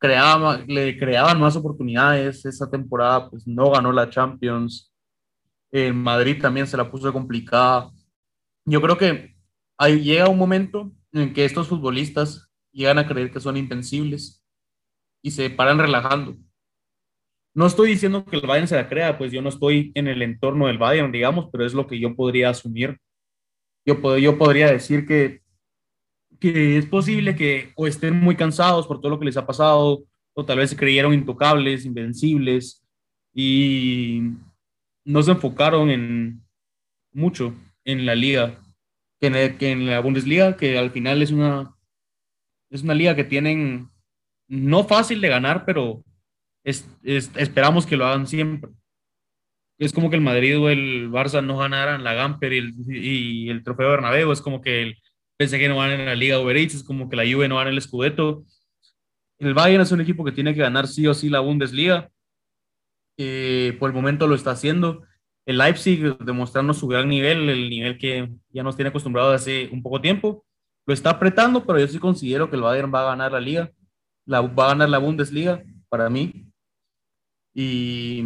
creaba, 0.00 0.64
le 0.66 0.98
creaban 0.98 1.38
más 1.38 1.54
oportunidades. 1.54 2.44
Esa 2.44 2.68
temporada 2.68 3.30
pues 3.30 3.46
no 3.46 3.70
ganó 3.70 3.92
la 3.92 4.10
Champions. 4.10 4.92
En 5.70 5.96
Madrid 5.96 6.42
también 6.42 6.66
se 6.66 6.76
la 6.76 6.90
puso 6.90 7.12
complicada. 7.12 7.92
Yo 8.64 8.82
creo 8.82 8.98
que 8.98 9.37
ahí 9.78 10.00
llega 10.00 10.28
un 10.28 10.38
momento 10.38 10.92
en 11.12 11.32
que 11.32 11.44
estos 11.44 11.68
futbolistas 11.68 12.50
llegan 12.72 12.98
a 12.98 13.06
creer 13.06 13.30
que 13.30 13.40
son 13.40 13.56
invencibles 13.56 14.44
y 15.22 15.30
se 15.30 15.48
paran 15.50 15.78
relajando. 15.78 16.36
No 17.54 17.66
estoy 17.66 17.90
diciendo 17.90 18.24
que 18.24 18.36
el 18.36 18.46
Bayern 18.46 18.68
se 18.68 18.76
la 18.76 18.88
crea, 18.88 19.16
pues 19.18 19.32
yo 19.32 19.42
no 19.42 19.48
estoy 19.48 19.90
en 19.94 20.06
el 20.06 20.22
entorno 20.22 20.66
del 20.66 20.78
Bayern, 20.78 21.10
digamos, 21.10 21.48
pero 21.50 21.64
es 21.64 21.74
lo 21.74 21.86
que 21.86 21.98
yo 21.98 22.14
podría 22.14 22.50
asumir. 22.50 22.98
Yo, 23.86 24.18
yo 24.18 24.36
podría 24.36 24.70
decir 24.70 25.06
que 25.06 25.42
que 26.40 26.78
es 26.78 26.86
posible 26.86 27.34
que 27.34 27.72
o 27.76 27.86
estén 27.86 28.18
muy 28.18 28.36
cansados 28.36 28.86
por 28.86 29.00
todo 29.00 29.10
lo 29.10 29.18
que 29.18 29.24
les 29.26 29.36
ha 29.36 29.46
pasado, 29.46 30.04
o 30.34 30.44
tal 30.44 30.58
vez 30.58 30.70
se 30.70 30.76
creyeron 30.76 31.14
intocables, 31.14 31.84
invencibles, 31.84 32.84
y 33.34 34.22
no 35.04 35.22
se 35.22 35.32
enfocaron 35.32 35.90
en 35.90 36.42
mucho 37.12 37.54
en 37.84 38.06
la 38.06 38.14
liga. 38.14 38.60
Que 39.20 39.26
en, 39.26 39.58
que 39.58 39.70
en 39.70 39.86
la 39.86 40.00
Bundesliga, 40.00 40.56
que 40.56 40.78
al 40.78 40.90
final 40.90 41.22
es 41.22 41.30
una, 41.30 41.74
es 42.70 42.82
una 42.82 42.94
liga 42.94 43.16
que 43.16 43.24
tienen 43.24 43.90
no 44.48 44.84
fácil 44.84 45.20
de 45.20 45.28
ganar, 45.28 45.64
pero 45.64 46.04
es, 46.64 46.88
esperamos 47.02 47.86
que 47.86 47.96
lo 47.96 48.06
hagan 48.06 48.26
siempre. 48.26 48.70
Es 49.78 49.92
como 49.92 50.10
que 50.10 50.16
el 50.16 50.22
Madrid 50.22 50.58
o 50.58 50.68
el 50.68 51.08
Barça 51.10 51.44
no 51.44 51.58
ganaran 51.58 52.02
la 52.02 52.14
Gamper 52.14 52.52
y 52.52 52.58
el, 53.48 53.56
el 53.56 53.62
Trofeo 53.62 53.90
Bernabéu, 53.90 54.32
es 54.32 54.40
como 54.40 54.60
que 54.60 54.82
el 54.82 54.98
PSG 55.38 55.68
no 55.68 55.84
en 55.86 56.04
la 56.04 56.16
Liga 56.16 56.40
Uber 56.40 56.56
Eats, 56.56 56.74
es 56.74 56.84
como 56.84 57.08
que 57.08 57.16
la 57.16 57.22
Juve 57.22 57.48
no 57.48 57.60
en 57.62 57.68
el 57.68 57.80
Scudetto. 57.80 58.44
El 59.38 59.54
Bayern 59.54 59.82
es 59.82 59.92
un 59.92 60.00
equipo 60.00 60.24
que 60.24 60.32
tiene 60.32 60.52
que 60.52 60.60
ganar 60.60 60.88
sí 60.88 61.06
o 61.06 61.14
sí 61.14 61.28
la 61.28 61.40
Bundesliga. 61.40 62.10
Eh, 63.16 63.76
por 63.78 63.90
el 63.90 63.94
momento 63.94 64.26
lo 64.26 64.34
está 64.34 64.50
haciendo. 64.50 65.04
El 65.48 65.56
Leipzig 65.56 66.18
demostrando 66.18 66.74
su 66.74 66.86
gran 66.86 67.08
nivel, 67.08 67.48
el 67.48 67.70
nivel 67.70 67.96
que 67.96 68.30
ya 68.50 68.62
nos 68.62 68.76
tiene 68.76 68.90
acostumbrado 68.90 69.32
hace 69.32 69.70
un 69.72 69.82
poco 69.82 69.98
tiempo. 69.98 70.44
Lo 70.84 70.92
está 70.92 71.08
apretando, 71.08 71.64
pero 71.64 71.78
yo 71.78 71.88
sí 71.88 71.98
considero 71.98 72.50
que 72.50 72.56
el 72.56 72.60
Bayern 72.60 72.92
va 72.94 73.00
a 73.00 73.16
ganar 73.16 73.32
la 73.32 73.40
liga, 73.40 73.72
va 74.30 74.64
a 74.64 74.68
ganar 74.68 74.90
la 74.90 74.98
Bundesliga 74.98 75.64
para 75.88 76.10
mí. 76.10 76.52
Y 77.54 78.24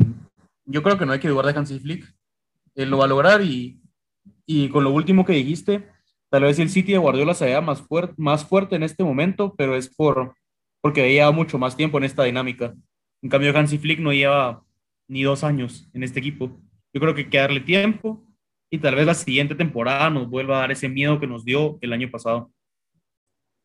yo 0.64 0.82
creo 0.82 0.98
que 0.98 1.06
no 1.06 1.12
hay 1.12 1.20
que 1.20 1.28
dudar 1.28 1.46
de 1.46 1.56
Hansi 1.56 1.78
Flick. 1.78 2.12
Él 2.74 2.90
lo 2.90 2.98
va 2.98 3.04
a 3.04 3.08
lograr 3.08 3.40
y, 3.40 3.80
con 4.72 4.82
lo 4.82 4.90
último 4.90 5.24
que 5.24 5.35
dijiste, 5.35 5.88
tal 6.28 6.42
vez 6.42 6.58
el 6.58 6.70
City 6.70 6.90
de 6.90 6.98
Guardiola 6.98 7.35
se 7.35 7.44
vea 7.44 7.61
más, 7.61 7.82
fuerte 7.82 8.14
más 8.16 8.44
fuerte 8.44 8.74
en 8.74 8.82
este 8.82 9.04
momento, 9.04 9.54
pero 9.56 9.76
es 9.76 9.88
por, 9.94 10.35
porque 10.80 11.08
lleva 11.08 11.30
mucho 11.30 11.56
más 11.56 11.76
tiempo 11.76 11.98
en 11.98 12.04
esta 12.04 12.24
dinámica. 12.24 12.74
En 13.22 13.30
cambio, 13.30 13.56
Hansi 13.56 13.78
Flick 13.78 14.00
no 14.00 14.12
lleva 14.12 14.64
ni 15.06 15.22
dos 15.22 15.44
años 15.44 15.88
en 15.92 16.02
este 16.02 16.18
equipo. 16.18 16.61
Yo 16.92 17.00
creo 17.00 17.14
que 17.14 17.22
hay 17.22 17.31
que 17.31 17.38
darle 17.38 17.61
tiempo 17.61 18.22
y 18.70 18.78
tal 18.78 18.94
vez 18.94 19.07
la 19.07 19.14
siguiente 19.14 19.55
temporada 19.55 20.11
nos 20.11 20.28
vuelva 20.28 20.57
a 20.57 20.61
dar 20.61 20.72
ese 20.72 20.88
miedo 20.88 21.20
que 21.20 21.26
nos 21.26 21.44
dio 21.44 21.78
el 21.81 21.92
año 21.92 22.11
pasado. 22.11 22.50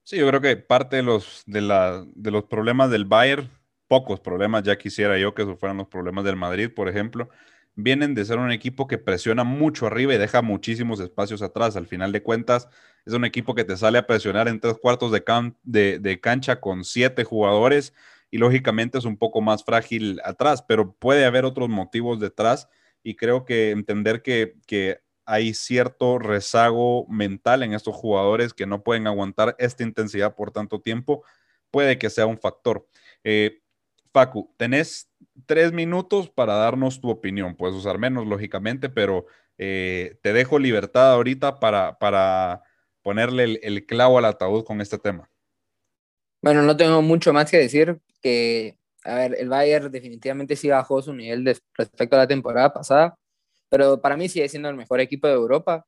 Sí, 0.03 0.17
yo 0.17 0.27
creo 0.27 0.41
que 0.41 0.55
parte 0.55 0.97
de 0.97 1.03
los, 1.03 1.43
de, 1.45 1.61
la, 1.61 2.05
de 2.15 2.31
los 2.31 2.45
problemas 2.45 2.89
del 2.89 3.05
Bayern, 3.05 3.49
pocos 3.87 4.19
problemas, 4.19 4.63
ya 4.63 4.77
quisiera 4.77 5.17
yo 5.17 5.33
que 5.33 5.41
esos 5.41 5.59
fueran 5.59 5.77
los 5.77 5.87
problemas 5.87 6.23
del 6.23 6.35
Madrid, 6.37 6.69
por 6.73 6.87
ejemplo, 6.87 7.29
vienen 7.75 8.15
de 8.15 8.25
ser 8.25 8.39
un 8.39 8.51
equipo 8.51 8.87
que 8.87 8.97
presiona 8.97 9.43
mucho 9.43 9.85
arriba 9.85 10.13
y 10.13 10.17
deja 10.17 10.41
muchísimos 10.41 10.99
espacios 10.99 11.41
atrás. 11.41 11.75
Al 11.77 11.87
final 11.87 12.11
de 12.11 12.23
cuentas, 12.23 12.67
es 13.05 13.13
un 13.13 13.23
equipo 13.23 13.55
que 13.55 13.63
te 13.63 13.77
sale 13.77 13.99
a 13.99 14.07
presionar 14.07 14.47
en 14.47 14.59
tres 14.59 14.77
cuartos 14.81 15.11
de, 15.11 15.99
de, 15.99 16.19
cancha 16.19 16.59
con 16.59 16.83
siete 16.83 17.23
jugadores 17.23 17.93
y 18.31 18.39
lógicamente 18.39 18.97
es 18.97 19.05
un 19.05 19.15
poco 19.15 19.41
más 19.41 19.63
frágil 19.63 20.19
atrás, 20.23 20.63
pero 20.67 20.91
puede 20.93 21.23
haber 21.23 21.45
otros 21.45 21.69
motivos 21.69 22.19
detrás 22.19 22.67
y 23.07 23.15
creo 23.15 23.45
que 23.45 23.71
entender 23.71 24.21
que, 24.21 24.55
que 24.67 24.99
hay 25.25 25.53
cierto 25.53 26.19
rezago 26.19 27.07
mental 27.07 27.63
en 27.63 27.73
estos 27.73 27.95
jugadores 27.95 28.53
que 28.53 28.65
no 28.65 28.83
pueden 28.83 29.07
aguantar 29.07 29.55
esta 29.59 29.83
intensidad 29.83 30.35
por 30.35 30.51
tanto 30.51 30.81
tiempo, 30.81 31.23
puede 31.71 31.97
que 31.97 32.09
sea 32.09 32.25
un 32.25 32.37
factor. 32.37 32.85
Eh, 33.23 33.61
Facu, 34.11 34.53
tenés 34.57 35.09
tres 35.45 35.71
minutos 35.71 36.29
para 36.29 36.55
darnos 36.55 36.99
tu 36.99 37.09
opinión. 37.09 37.55
Puedes 37.55 37.77
usar 37.77 37.97
menos, 37.97 38.27
lógicamente, 38.27 38.89
pero 38.89 39.25
eh, 39.57 40.19
te 40.21 40.33
dejo 40.33 40.59
libertad 40.59 41.13
ahorita 41.13 41.61
para, 41.61 41.97
para 41.99 42.61
ponerle 43.03 43.57
el, 43.63 43.85
clavo 43.85 44.17
al 44.17 44.25
ataúd 44.25 44.65
con 44.65 44.81
este 44.81 44.97
tema. 44.97 45.29
Bueno, 46.41 46.61
no 46.61 46.75
tengo 46.75 47.01
mucho 47.01 47.31
más 47.31 47.49
que 47.49 47.55
decir 47.55 48.01
que, 48.21 48.77
a 49.07 49.15
ver, 49.15 49.35
el 49.39 49.49
Bayern 49.49 49.91
definitivamente 49.91 50.55
sí 50.55 50.69
bajó 50.69 51.01
su 51.01 51.13
nivel 51.13 51.45
respecto 51.77 52.15
a 52.15 52.19
la 52.19 52.27
temporada 52.27 52.73
pasada, 52.73 53.17
pero 53.69 54.01
para 54.01 54.17
mí 54.17 54.29
sigue 54.29 54.49
siendo 54.49 54.69
el 54.69 54.75
mejor 54.75 54.99
equipo 55.01 55.27
de 55.27 55.33
Europa. 55.33 55.85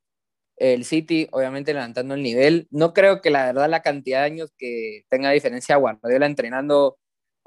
El 0.57 0.85
City, 0.85 1.27
obviamente, 1.31 1.73
levantando 1.73 2.15
el 2.15 2.23
nivel. 2.23 2.67
No 2.71 2.93
creo 2.93 3.21
que 3.21 3.29
la 3.29 3.45
verdad 3.47 3.69
la 3.69 3.81
cantidad 3.81 4.19
de 4.21 4.25
años 4.25 4.51
que 4.57 5.05
tenga 5.09 5.31
diferencia 5.31 5.77
Guardiola 5.77 6.25
entrenando 6.25 6.97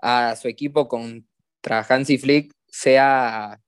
a 0.03 0.37
su 0.37 0.49
equipo 0.49 0.89
contra 0.89 1.87
Hansi 1.89 2.19
Flick 2.19 2.53
sea 2.69 3.61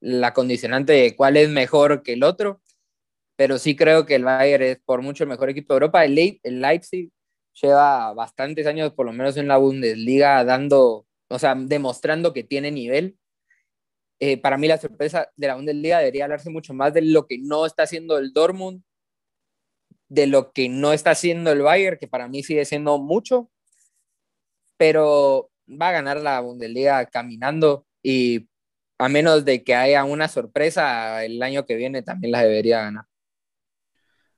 la 0.00 0.32
condicionante 0.34 0.92
de 0.92 1.16
cuál 1.16 1.36
es 1.36 1.48
mejor 1.50 2.02
que 2.02 2.14
el 2.14 2.24
otro, 2.24 2.60
pero 3.36 3.58
sí 3.58 3.76
creo 3.76 4.06
que 4.06 4.16
el 4.16 4.24
Bayern 4.24 4.64
es 4.64 4.78
por 4.84 5.02
mucho 5.02 5.24
el 5.24 5.30
mejor 5.30 5.50
equipo 5.50 5.74
de 5.74 5.76
Europa. 5.76 6.04
El, 6.04 6.40
el 6.42 6.60
Leipzig 6.60 7.10
lleva 7.60 8.12
bastantes 8.14 8.66
años, 8.66 8.92
por 8.92 9.06
lo 9.06 9.12
menos 9.12 9.36
en 9.36 9.48
la 9.48 9.56
Bundesliga, 9.56 10.44
dando, 10.44 11.06
o 11.34 11.38
sea, 11.38 11.54
demostrando 11.56 12.32
que 12.32 12.44
tiene 12.44 12.70
nivel. 12.70 13.18
Eh, 14.20 14.38
para 14.40 14.56
mí 14.56 14.68
la 14.68 14.78
sorpresa 14.78 15.30
de 15.36 15.48
la 15.48 15.56
Bundesliga 15.56 15.98
debería 15.98 16.24
hablarse 16.24 16.48
mucho 16.48 16.72
más 16.72 16.94
de 16.94 17.02
lo 17.02 17.26
que 17.26 17.38
no 17.38 17.66
está 17.66 17.82
haciendo 17.82 18.18
el 18.18 18.32
Dortmund, 18.32 18.82
de 20.08 20.28
lo 20.28 20.52
que 20.52 20.68
no 20.68 20.92
está 20.92 21.10
haciendo 21.10 21.50
el 21.50 21.62
Bayern, 21.62 21.98
que 21.98 22.06
para 22.06 22.28
mí 22.28 22.42
sigue 22.44 22.64
siendo 22.64 22.98
mucho, 22.98 23.50
pero 24.76 25.50
va 25.68 25.88
a 25.88 25.92
ganar 25.92 26.20
la 26.20 26.40
Bundesliga 26.40 27.04
caminando 27.06 27.84
y 28.02 28.48
a 28.98 29.08
menos 29.08 29.44
de 29.44 29.64
que 29.64 29.74
haya 29.74 30.04
una 30.04 30.28
sorpresa 30.28 31.24
el 31.24 31.42
año 31.42 31.66
que 31.66 31.74
viene 31.74 32.02
también 32.02 32.30
la 32.30 32.42
debería 32.42 32.82
ganar. 32.82 33.06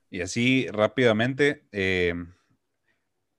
Y 0.09 0.21
así 0.21 0.67
rápidamente, 0.71 1.67
eh, 1.71 2.15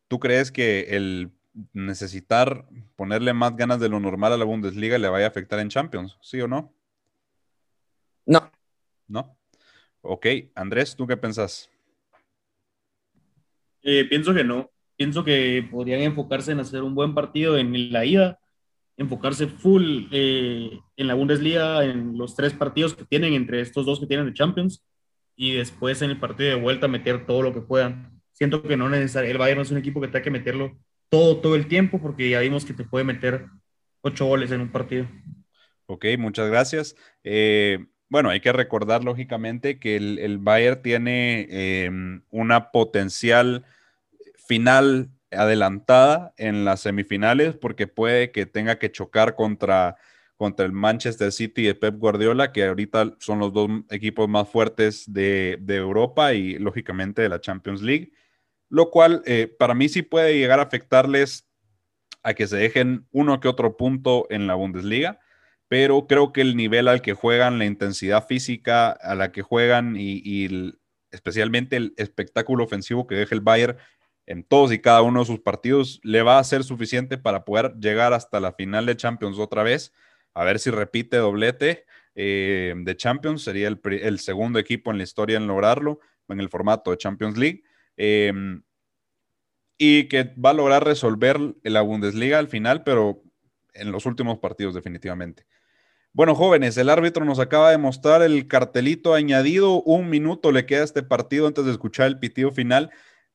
¿tú 0.06 0.20
crees 0.20 0.52
que 0.52 0.96
el 0.96 1.32
necesitar 1.72 2.66
ponerle 2.96 3.32
más 3.32 3.56
ganas 3.56 3.80
de 3.80 3.88
lo 3.88 4.00
normal 4.00 4.32
a 4.32 4.36
la 4.36 4.44
Bundesliga 4.44 4.98
le 4.98 5.08
vaya 5.08 5.26
a 5.26 5.28
afectar 5.28 5.58
en 5.58 5.68
Champions? 5.68 6.18
¿Sí 6.20 6.40
o 6.40 6.48
no? 6.48 6.74
No. 8.26 8.50
¿No? 9.06 9.36
Ok, 10.00 10.26
Andrés, 10.54 10.94
¿tú 10.96 11.06
qué 11.06 11.16
pensás? 11.16 11.70
Eh, 13.82 14.04
pienso 14.04 14.34
que 14.34 14.44
no 14.44 14.70
pienso 14.98 15.24
que 15.24 15.66
podrían 15.70 16.00
enfocarse 16.00 16.50
en 16.52 16.58
hacer 16.58 16.82
un 16.82 16.94
buen 16.94 17.14
partido 17.14 17.56
en 17.56 17.92
la 17.92 18.04
ida, 18.04 18.40
enfocarse 18.96 19.46
full 19.46 20.08
eh, 20.10 20.76
en 20.96 21.06
la 21.06 21.14
Bundesliga, 21.14 21.84
en 21.84 22.18
los 22.18 22.34
tres 22.34 22.52
partidos 22.52 22.94
que 22.94 23.04
tienen 23.04 23.32
entre 23.34 23.60
estos 23.60 23.86
dos 23.86 24.00
que 24.00 24.08
tienen 24.08 24.26
de 24.26 24.34
Champions, 24.34 24.84
y 25.36 25.52
después 25.52 26.02
en 26.02 26.10
el 26.10 26.18
partido 26.18 26.50
de 26.50 26.60
vuelta 26.60 26.88
meter 26.88 27.26
todo 27.26 27.42
lo 27.42 27.54
que 27.54 27.60
puedan. 27.60 28.20
Siento 28.32 28.60
que 28.60 28.76
no 28.76 28.86
es 28.86 28.90
necesario, 28.90 29.30
el 29.30 29.38
Bayern 29.38 29.60
es 29.60 29.70
un 29.70 29.78
equipo 29.78 30.00
que 30.00 30.08
tiene 30.08 30.24
que 30.24 30.30
meterlo 30.32 30.76
todo, 31.08 31.38
todo 31.38 31.54
el 31.54 31.68
tiempo, 31.68 32.00
porque 32.00 32.30
ya 32.30 32.40
vimos 32.40 32.64
que 32.64 32.74
te 32.74 32.84
puede 32.84 33.04
meter 33.04 33.46
ocho 34.02 34.26
goles 34.26 34.50
en 34.50 34.60
un 34.60 34.70
partido. 34.70 35.06
Ok, 35.86 36.06
muchas 36.18 36.48
gracias. 36.48 36.96
Eh, 37.24 37.86
bueno, 38.08 38.30
hay 38.30 38.40
que 38.40 38.52
recordar 38.52 39.04
lógicamente 39.04 39.78
que 39.78 39.96
el, 39.96 40.18
el 40.18 40.38
Bayern 40.38 40.82
tiene 40.82 41.46
eh, 41.50 41.90
una 42.30 42.70
potencial 42.70 43.64
final 44.46 45.10
adelantada 45.30 46.32
en 46.36 46.64
las 46.64 46.80
semifinales 46.80 47.54
porque 47.56 47.86
puede 47.86 48.30
que 48.30 48.46
tenga 48.46 48.78
que 48.78 48.90
chocar 48.90 49.34
contra, 49.34 49.96
contra 50.36 50.64
el 50.64 50.72
Manchester 50.72 51.32
City 51.32 51.64
de 51.64 51.74
Pep 51.74 51.96
Guardiola, 51.96 52.52
que 52.52 52.64
ahorita 52.64 53.16
son 53.18 53.38
los 53.38 53.52
dos 53.52 53.68
equipos 53.90 54.28
más 54.28 54.48
fuertes 54.48 55.12
de, 55.12 55.58
Europa 55.68 56.32
y 56.32 56.58
lógicamente 56.58 57.22
de 57.22 57.28
la 57.28 57.40
Champions 57.40 57.82
League, 57.82 58.12
lo 58.68 58.90
cual 58.90 59.22
eh, 59.26 59.54
para 59.58 59.74
mí 59.74 59.88
sí 59.88 60.02
puede 60.02 60.38
llegar 60.38 60.60
a 60.60 60.64
afectarles 60.64 61.46
a 62.22 62.34
que 62.34 62.46
se 62.46 62.56
dejen 62.56 63.06
uno 63.10 63.40
que 63.40 63.48
otro 63.48 63.76
punto 63.76 64.26
en 64.30 64.46
la 64.46 64.54
Bundesliga, 64.54 65.20
pero 65.68 66.06
creo 66.06 66.32
que 66.32 66.40
el 66.40 66.56
nivel 66.56 66.88
al 66.88 67.02
que 67.02 67.12
juegan, 67.12 67.58
la 67.58 67.66
intensidad 67.66 68.26
física 68.26 68.90
a 68.90 69.14
la 69.14 69.32
que 69.32 69.42
juegan 69.42 69.96
y, 69.98 70.74
especialmente 71.10 71.76
el 71.76 71.94
espectáculo 71.96 72.64
ofensivo 72.64 73.06
que 73.06 73.14
deja 73.14 73.34
el 73.34 73.40
Bayern 73.40 73.78
en 74.26 74.44
todos 74.44 74.72
y 74.72 74.78
cada 74.78 75.00
uno 75.00 75.20
de 75.20 75.26
sus 75.26 75.40
partidos, 75.40 76.00
le 76.02 76.22
va 76.22 76.38
a 76.38 76.44
ser 76.44 76.64
suficiente 76.64 77.16
para 77.16 77.44
poder 77.46 77.74
llegar 77.80 78.12
hasta 78.12 78.40
la 78.40 78.52
final 78.52 78.84
de 78.84 78.96
Champions 78.96 79.38
otra 79.38 79.62
vez. 79.62 79.92
A 80.34 80.44
ver 80.44 80.58
si 80.58 80.70
repite 80.70 81.16
doblete 81.16 81.86
eh, 82.14 82.74
de 82.76 82.96
Champions. 82.96 83.42
Sería 83.42 83.68
el, 83.68 84.18
segundo 84.18 84.58
equipo 84.58 84.90
en 84.90 84.98
la 84.98 85.04
historia 85.04 85.38
en 85.38 85.46
lograrlo 85.46 86.00
en 86.28 86.40
el 86.40 86.50
formato 86.50 86.90
de 86.90 86.98
Champions 86.98 87.38
League. 87.38 87.62
Em, 87.98 88.62
y 89.76 90.08
que 90.08 90.34
va 90.44 90.50
a 90.50 90.54
lograr 90.54 90.84
resolver 90.84 91.38
la 91.62 91.82
Bundesliga 91.82 92.38
al 92.38 92.48
final, 92.48 92.82
pero 92.82 93.22
en 93.74 93.92
los 93.92 94.06
últimos 94.06 94.38
partidos 94.38 94.74
definitivamente. 94.74 95.46
Bueno, 96.14 96.34
jóvenes, 96.34 96.78
el 96.78 96.88
árbitro 96.88 97.26
nos 97.26 97.38
acaba 97.38 97.70
de 97.70 97.78
mostrar 97.78 98.22
el 98.22 98.48
cartelito 98.48 99.12
añadido. 99.12 99.82
Un 99.82 100.08
minuto 100.08 100.50
le 100.50 100.64
queda 100.64 100.80
a 100.80 100.84
este 100.84 101.02
partido 101.02 101.46
antes 101.46 101.66
de 101.66 101.72
escuchar 101.72 102.06
el 102.06 102.18
pitido 102.18 102.50
final 102.50 102.90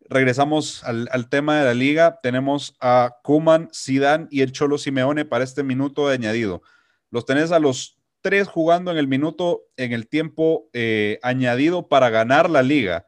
regresamos 0.10 0.84
al, 0.84 1.30
tema 1.30 1.60
de 1.60 1.66
la 1.66 1.74
liga. 1.74 2.20
Tenemos 2.22 2.76
a 2.80 3.18
Kuman, 3.24 3.70
Sidán 3.72 4.28
y 4.32 4.42
el 4.42 4.52
Cholo 4.52 4.78
Simeone 4.78 5.26
para 5.26 5.44
este 5.44 5.64
minuto 5.64 6.08
de 6.08 6.16
añadido. 6.16 6.62
Los 7.10 7.26
tenés 7.26 7.52
a 7.52 7.60
los 7.60 7.98
tres 8.22 8.48
jugando 8.48 8.92
en 8.92 8.98
el 8.98 9.08
minuto, 9.08 9.64
en 9.78 9.92
el 9.94 10.08
tiempo 10.08 10.70
eh, 10.74 11.20
añadido 11.22 11.88
para 11.88 12.10
ganar 12.10 12.50
la 12.50 12.64
liga. 12.64 13.06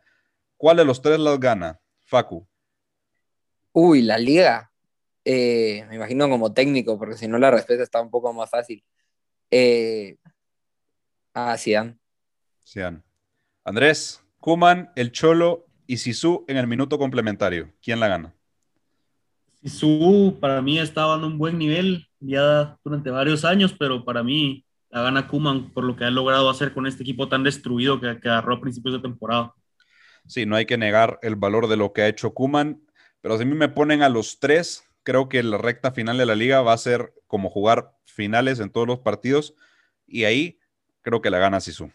¿Cuál 0.57 0.77
de 0.77 0.85
los 0.85 1.01
tres 1.01 1.19
las 1.19 1.39
gana, 1.39 1.79
Facu? 2.03 2.47
Uy, 3.71 4.01
la 4.01 4.17
liga. 4.17 4.71
Eh, 5.25 5.85
me 5.89 5.95
imagino 5.95 6.29
como 6.29 6.53
técnico, 6.53 6.97
porque 6.97 7.17
si 7.17 7.27
no 7.27 7.37
la 7.37 7.51
respuesta 7.51 7.83
está 7.83 8.01
un 8.01 8.09
poco 8.09 8.31
más 8.31 8.49
fácil. 8.49 8.83
Eh, 9.51 10.17
a 11.33 11.57
Sidán. 11.57 11.99
Sidán. 12.63 13.03
Andrés, 13.63 14.23
Kuman, 14.39 14.91
el 14.95 15.11
Cholo 15.11 15.65
y 15.87 15.97
Sisu 15.97 16.45
en 16.47 16.57
el 16.57 16.67
minuto 16.67 16.97
complementario. 16.97 17.73
¿Quién 17.81 17.99
la 17.99 18.07
gana? 18.07 18.35
Sisu 19.61 20.37
para 20.39 20.61
mí 20.61 20.79
estaba 20.79 21.13
dando 21.13 21.27
un 21.27 21.37
buen 21.37 21.57
nivel 21.57 22.07
ya 22.19 22.77
durante 22.83 23.09
varios 23.09 23.43
años, 23.43 23.75
pero 23.77 24.05
para 24.05 24.23
mí 24.23 24.65
la 24.89 25.01
gana 25.01 25.27
Kuman 25.27 25.71
por 25.73 25.83
lo 25.83 25.95
que 25.95 26.05
ha 26.05 26.11
logrado 26.11 26.49
hacer 26.49 26.73
con 26.73 26.87
este 26.87 27.03
equipo 27.03 27.27
tan 27.27 27.43
destruido 27.43 27.99
que, 27.99 28.19
que 28.19 28.29
agarró 28.29 28.55
a 28.55 28.61
principios 28.61 28.93
de 28.93 29.01
temporada. 29.01 29.53
Sí, 30.27 30.45
no 30.45 30.55
hay 30.55 30.65
que 30.65 30.77
negar 30.77 31.19
el 31.21 31.35
valor 31.35 31.67
de 31.67 31.77
lo 31.77 31.93
que 31.93 32.01
ha 32.01 32.07
hecho 32.07 32.33
Kuman, 32.33 32.81
pero 33.21 33.37
si 33.37 33.43
a 33.43 33.45
mí 33.45 33.55
me 33.55 33.69
ponen 33.69 34.01
a 34.01 34.09
los 34.09 34.39
tres, 34.39 34.83
creo 35.03 35.29
que 35.29 35.41
la 35.43 35.57
recta 35.57 35.91
final 35.91 36.17
de 36.17 36.25
la 36.25 36.35
liga 36.35 36.61
va 36.61 36.73
a 36.73 36.77
ser 36.77 37.13
como 37.27 37.49
jugar 37.49 37.95
finales 38.05 38.59
en 38.59 38.69
todos 38.69 38.87
los 38.87 38.99
partidos 38.99 39.55
y 40.07 40.23
ahí 40.25 40.59
creo 41.01 41.21
que 41.21 41.29
la 41.29 41.39
gana 41.39 41.59
Sisu. 41.59 41.91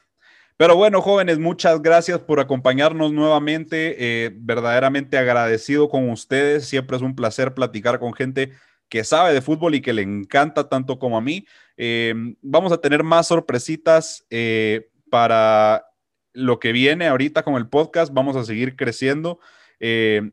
Pero 0.56 0.76
bueno, 0.76 1.00
jóvenes, 1.00 1.38
muchas 1.38 1.80
gracias 1.80 2.18
por 2.18 2.38
acompañarnos 2.38 3.12
nuevamente. 3.12 3.96
Eh, 3.98 4.30
verdaderamente 4.34 5.16
agradecido 5.16 5.88
con 5.88 6.10
ustedes. 6.10 6.66
Siempre 6.68 6.98
es 6.98 7.02
un 7.02 7.16
placer 7.16 7.54
platicar 7.54 7.98
con 7.98 8.12
gente 8.12 8.52
que 8.90 9.02
sabe 9.02 9.32
de 9.32 9.40
fútbol 9.40 9.74
y 9.74 9.80
que 9.80 9.94
le 9.94 10.02
encanta 10.02 10.68
tanto 10.68 10.98
como 10.98 11.16
a 11.16 11.22
mí. 11.22 11.46
Eh, 11.78 12.12
vamos 12.42 12.72
a 12.72 12.78
tener 12.78 13.02
más 13.02 13.28
sorpresitas 13.28 14.26
eh, 14.28 14.90
para 15.08 15.86
lo 16.32 16.58
que 16.58 16.72
viene 16.72 17.06
ahorita 17.06 17.42
con 17.42 17.54
el 17.54 17.68
podcast. 17.68 18.12
Vamos 18.12 18.36
a 18.36 18.44
seguir 18.44 18.76
creciendo. 18.76 19.40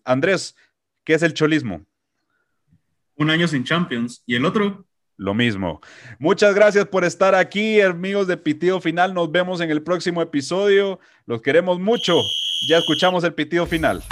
Andrés, 0.04 0.56
¿qué 1.04 1.14
es 1.14 1.24
el 1.24 1.34
cholismo? 1.34 1.86
Un 3.16 3.30
año 3.30 3.48
sin 3.48 3.64
Champions. 3.64 4.24
¿Y 4.26 4.36
el 4.36 4.46
otro? 4.46 4.86
Lo 5.16 5.34
mismo. 5.34 5.82
Muchas 6.20 6.54
gracias 6.54 6.86
por 6.86 7.04
estar 7.04 7.34
aquí, 7.34 7.82
amigos 7.82 8.28
de 8.28 8.38
Pitido 8.38 8.80
Final. 8.80 9.16
Nos 9.16 9.32
vemos 9.32 9.62
en 9.62 9.72
el 9.72 9.82
próximo 9.82 10.22
episodio. 10.22 11.00
Los 11.26 11.42
queremos 11.42 11.80
mucho. 11.80 12.22
Ya 12.70 12.78
escuchamos 12.78 13.24
el 13.24 13.34
pitido 13.34 13.66
final. 13.66 14.04